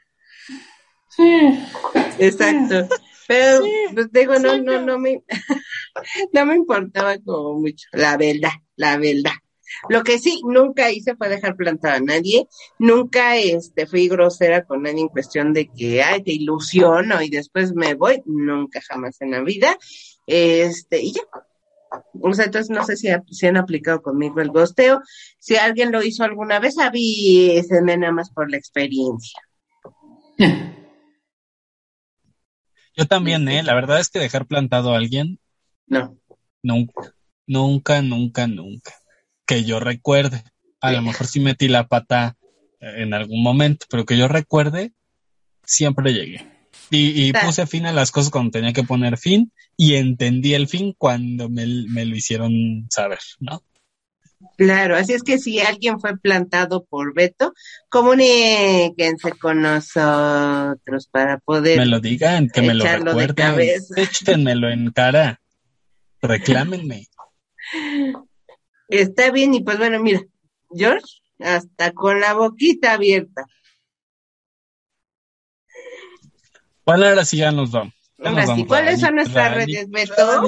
[2.20, 2.88] Exacto.
[3.28, 5.22] Pero, pues digo, no, no, no me,
[6.34, 9.34] no me importaba como mucho, la verdad, la verdad.
[9.90, 12.48] Lo que sí nunca hice fue dejar plantada a nadie,
[12.80, 17.74] nunca este fui grosera con nadie en cuestión de que ay te ilusiono y después
[17.74, 19.78] me voy, nunca jamás en la vida.
[20.26, 21.22] Este, y ya.
[22.22, 25.02] O sea, entonces no sé si, si han aplicado conmigo el gosteo.
[25.40, 29.40] Si alguien lo hizo alguna vez, avísenme nada más por la experiencia.
[32.96, 33.62] Yo también, ¿eh?
[33.64, 35.40] La verdad es que dejar plantado a alguien,
[35.86, 36.18] No.
[36.64, 37.14] nunca,
[37.46, 38.92] nunca, nunca, nunca.
[39.48, 40.44] Que yo recuerde.
[40.80, 42.38] A lo mejor sí metí la pata
[42.80, 44.92] en algún momento, pero que yo recuerde,
[45.64, 46.46] siempre llegué.
[46.92, 50.68] Y, y puse fin a las cosas cuando tenía que poner fin y entendí el
[50.68, 53.64] fin cuando me, me lo hicieron saber, ¿no?
[54.56, 57.54] Claro, así es que si alguien fue plantado por Beto,
[57.90, 61.80] comuníquense con nosotros para poder.
[61.80, 63.82] Me lo digan, que me lo recuerden.
[63.96, 65.42] Échenmelo en cara.
[66.22, 67.08] Reclámenme.
[68.88, 70.22] Está bien, y pues bueno, mira,
[70.72, 71.06] George,
[71.40, 73.46] hasta con la boquita abierta.
[76.86, 77.94] Bueno, ahora sí ya nos vamos.
[78.18, 80.44] Ya Ahora nos sí, vamos, ¿cuáles son nuestras redes, Beto?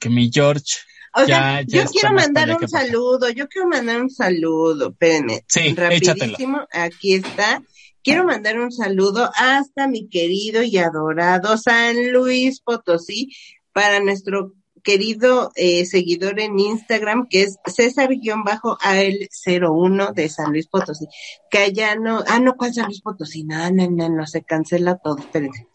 [0.00, 0.78] Que mi George.
[1.14, 5.44] O sea, Ya- ya yo quiero mandar un saludo, yo quiero mandar un saludo, espérenme,
[5.48, 7.62] Sí, rapidísimo, aquí está.
[8.02, 13.30] Quiero mandar un saludo hasta mi querido y adorado San Luis Potosí
[13.72, 21.06] para nuestro querido eh, seguidor en Instagram que es César-AL01 de San Luis Potosí.
[21.50, 23.44] Que allá no, ah, no, ¿cuál San Luis Potosí?
[23.44, 25.68] No, no, no, no, se cancela todo, espérense.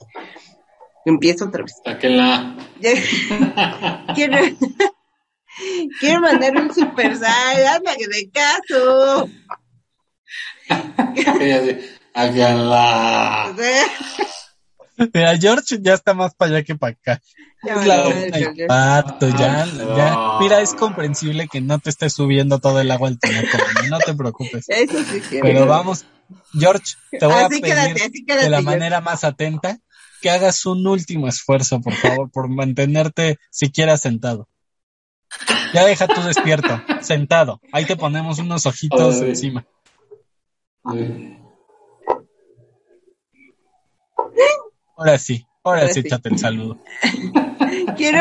[1.05, 1.75] Empiezo otra vez.
[1.83, 2.55] Sáquenla.
[4.15, 4.37] quiero,
[5.99, 9.29] quiero mandar un super sal, anda que de caso.
[12.13, 13.55] Háganla.
[15.13, 17.21] Mira, George ya está más para allá que para acá.
[18.67, 20.15] Parto, ya, Ah, ya.
[20.15, 20.39] no.
[20.39, 23.57] Mira, es comprensible que no te esté subiendo todo el agua al tinaco,
[23.89, 24.65] no te preocupes.
[24.67, 25.21] Eso sí.
[25.41, 26.05] Pero vamos,
[26.53, 28.43] George, te voy a pedir quédate, así quédate.
[28.45, 28.65] de la George.
[28.65, 29.79] manera más atenta
[30.21, 34.47] que hagas un último esfuerzo, por favor, por mantenerte siquiera sentado.
[35.73, 37.59] Ya deja tú despierto, sentado.
[37.71, 39.29] Ahí te ponemos unos ojitos Ay.
[39.29, 39.65] encima.
[44.95, 46.07] Ahora sí, ahora, Ahora sí, sí.
[46.07, 46.77] échate el saludo.
[47.95, 48.19] Quiero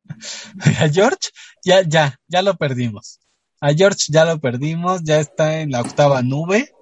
[0.79, 1.29] A George,
[1.63, 3.19] ya, ya, ya lo perdimos.
[3.59, 6.73] A George ya lo perdimos, ya está en la octava nube.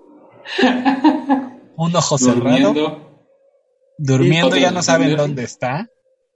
[1.75, 3.09] Un ojo cerrado,
[3.97, 4.55] Durmiendo.
[4.55, 5.87] Sí, ya no saben dónde está.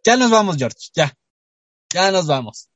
[0.06, 1.14] Ya nos vamos, George, ya.
[1.94, 2.70] Ya nos vamos.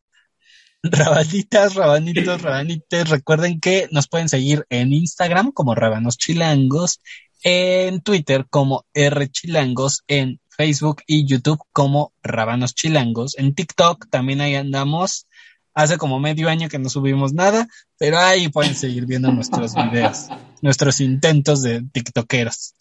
[0.84, 7.02] Rabanitas, rabanitos, rabanites, recuerden que nos pueden seguir en Instagram como Rabanos Chilangos,
[7.50, 14.42] en Twitter como R Chilangos, en Facebook y YouTube como Rabanos Chilangos, en TikTok también
[14.42, 15.28] ahí andamos.
[15.74, 17.66] Hace como medio año que no subimos nada,
[17.98, 20.28] pero ahí pueden seguir viendo nuestros videos,
[20.62, 22.76] nuestros intentos de TikTokeros.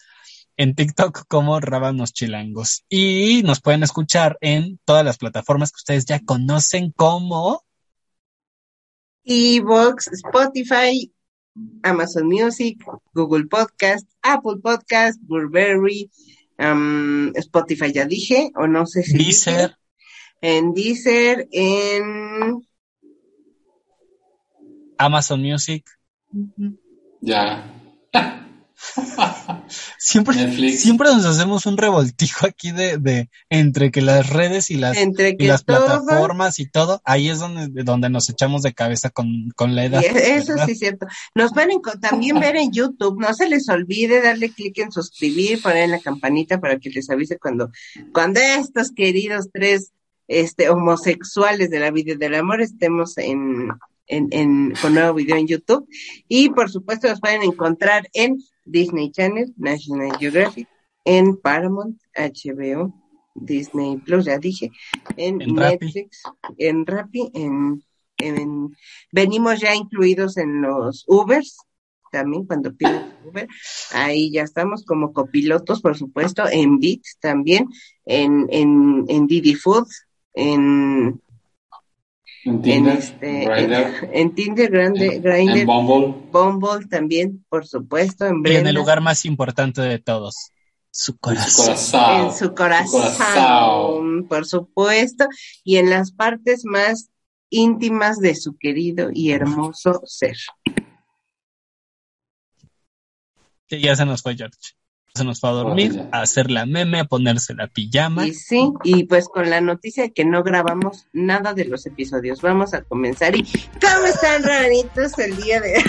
[0.56, 2.84] En TikTok como Rábanos Chilangos.
[2.88, 7.62] Y nos pueden escuchar en todas las plataformas que ustedes ya conocen como
[9.22, 11.12] Evox, Spotify,
[11.82, 12.78] Amazon Music,
[13.14, 16.10] Google Podcast, Apple Podcast, Burberry,
[16.58, 19.50] um, Spotify ya dije, o no sé si dije.
[19.50, 19.76] Deezer,
[20.40, 22.66] en Deezer, en
[24.98, 25.84] Amazon Music.
[27.20, 27.64] Ya.
[29.98, 30.80] Siempre, Netflix.
[30.80, 35.30] siempre nos hacemos un revoltijo aquí de, de entre que las redes y las, entre
[35.30, 38.74] y que las todo, plataformas y todo, ahí es donde, de donde nos echamos de
[38.74, 40.02] cabeza con, con la edad.
[40.02, 40.66] y eso ¿verdad?
[40.66, 41.06] sí es cierto.
[41.34, 45.84] Nos pueden también ver en YouTube, no se les olvide darle clic en suscribir, poner
[45.84, 47.70] en la campanita para que les avise cuando,
[48.12, 49.92] cuando estos queridos tres
[50.28, 53.70] este homosexuales de la vida y del amor estemos en,
[54.06, 55.88] en, en con nuevo video en YouTube.
[56.28, 60.68] Y por supuesto los pueden encontrar en Disney Channel, National Geographic,
[61.04, 62.92] en Paramount, HBO,
[63.34, 64.70] Disney Plus, ya dije,
[65.16, 65.86] en, En Rappi.
[65.86, 66.22] Netflix,
[66.58, 67.82] en Rappi, en,
[68.18, 68.76] en
[69.12, 71.56] venimos ya incluidos en los Ubers,
[72.10, 73.48] también cuando piden Uber,
[73.92, 77.68] ahí ya estamos como copilotos, por supuesto, en Bit también,
[78.04, 79.86] en, en, en Didi Food,
[80.34, 81.20] en,
[82.46, 86.14] En en Tinder, este, Grindr, en Tinder, Grande, en Grindr, Bumble.
[86.30, 90.52] Bumble también, por supuesto, en Y en el lugar más importante de todos,
[90.92, 91.76] su En corazón.
[91.76, 92.20] su corazón.
[92.26, 94.28] en su corazón, corazón.
[94.28, 95.26] por supuesto,
[95.64, 97.10] y en las partes más
[97.50, 100.36] íntimas de su querido y hermoso ser.
[103.66, 104.56] Que ya se nos fue George.
[105.16, 108.26] Se nos fue a dormir, a hacer la meme, a ponerse la pijama.
[108.26, 112.42] Y sí, y pues con la noticia de que no grabamos nada de los episodios,
[112.42, 113.34] vamos a comenzar.
[113.34, 113.42] ¿Y
[113.80, 115.82] cómo están, ranitos, el día de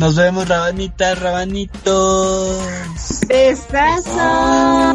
[0.00, 2.58] Nos vemos, rabanitas, rabanitos.
[3.28, 4.94] Besazo.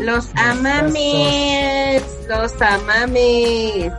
[0.00, 3.92] Los amames, los amames.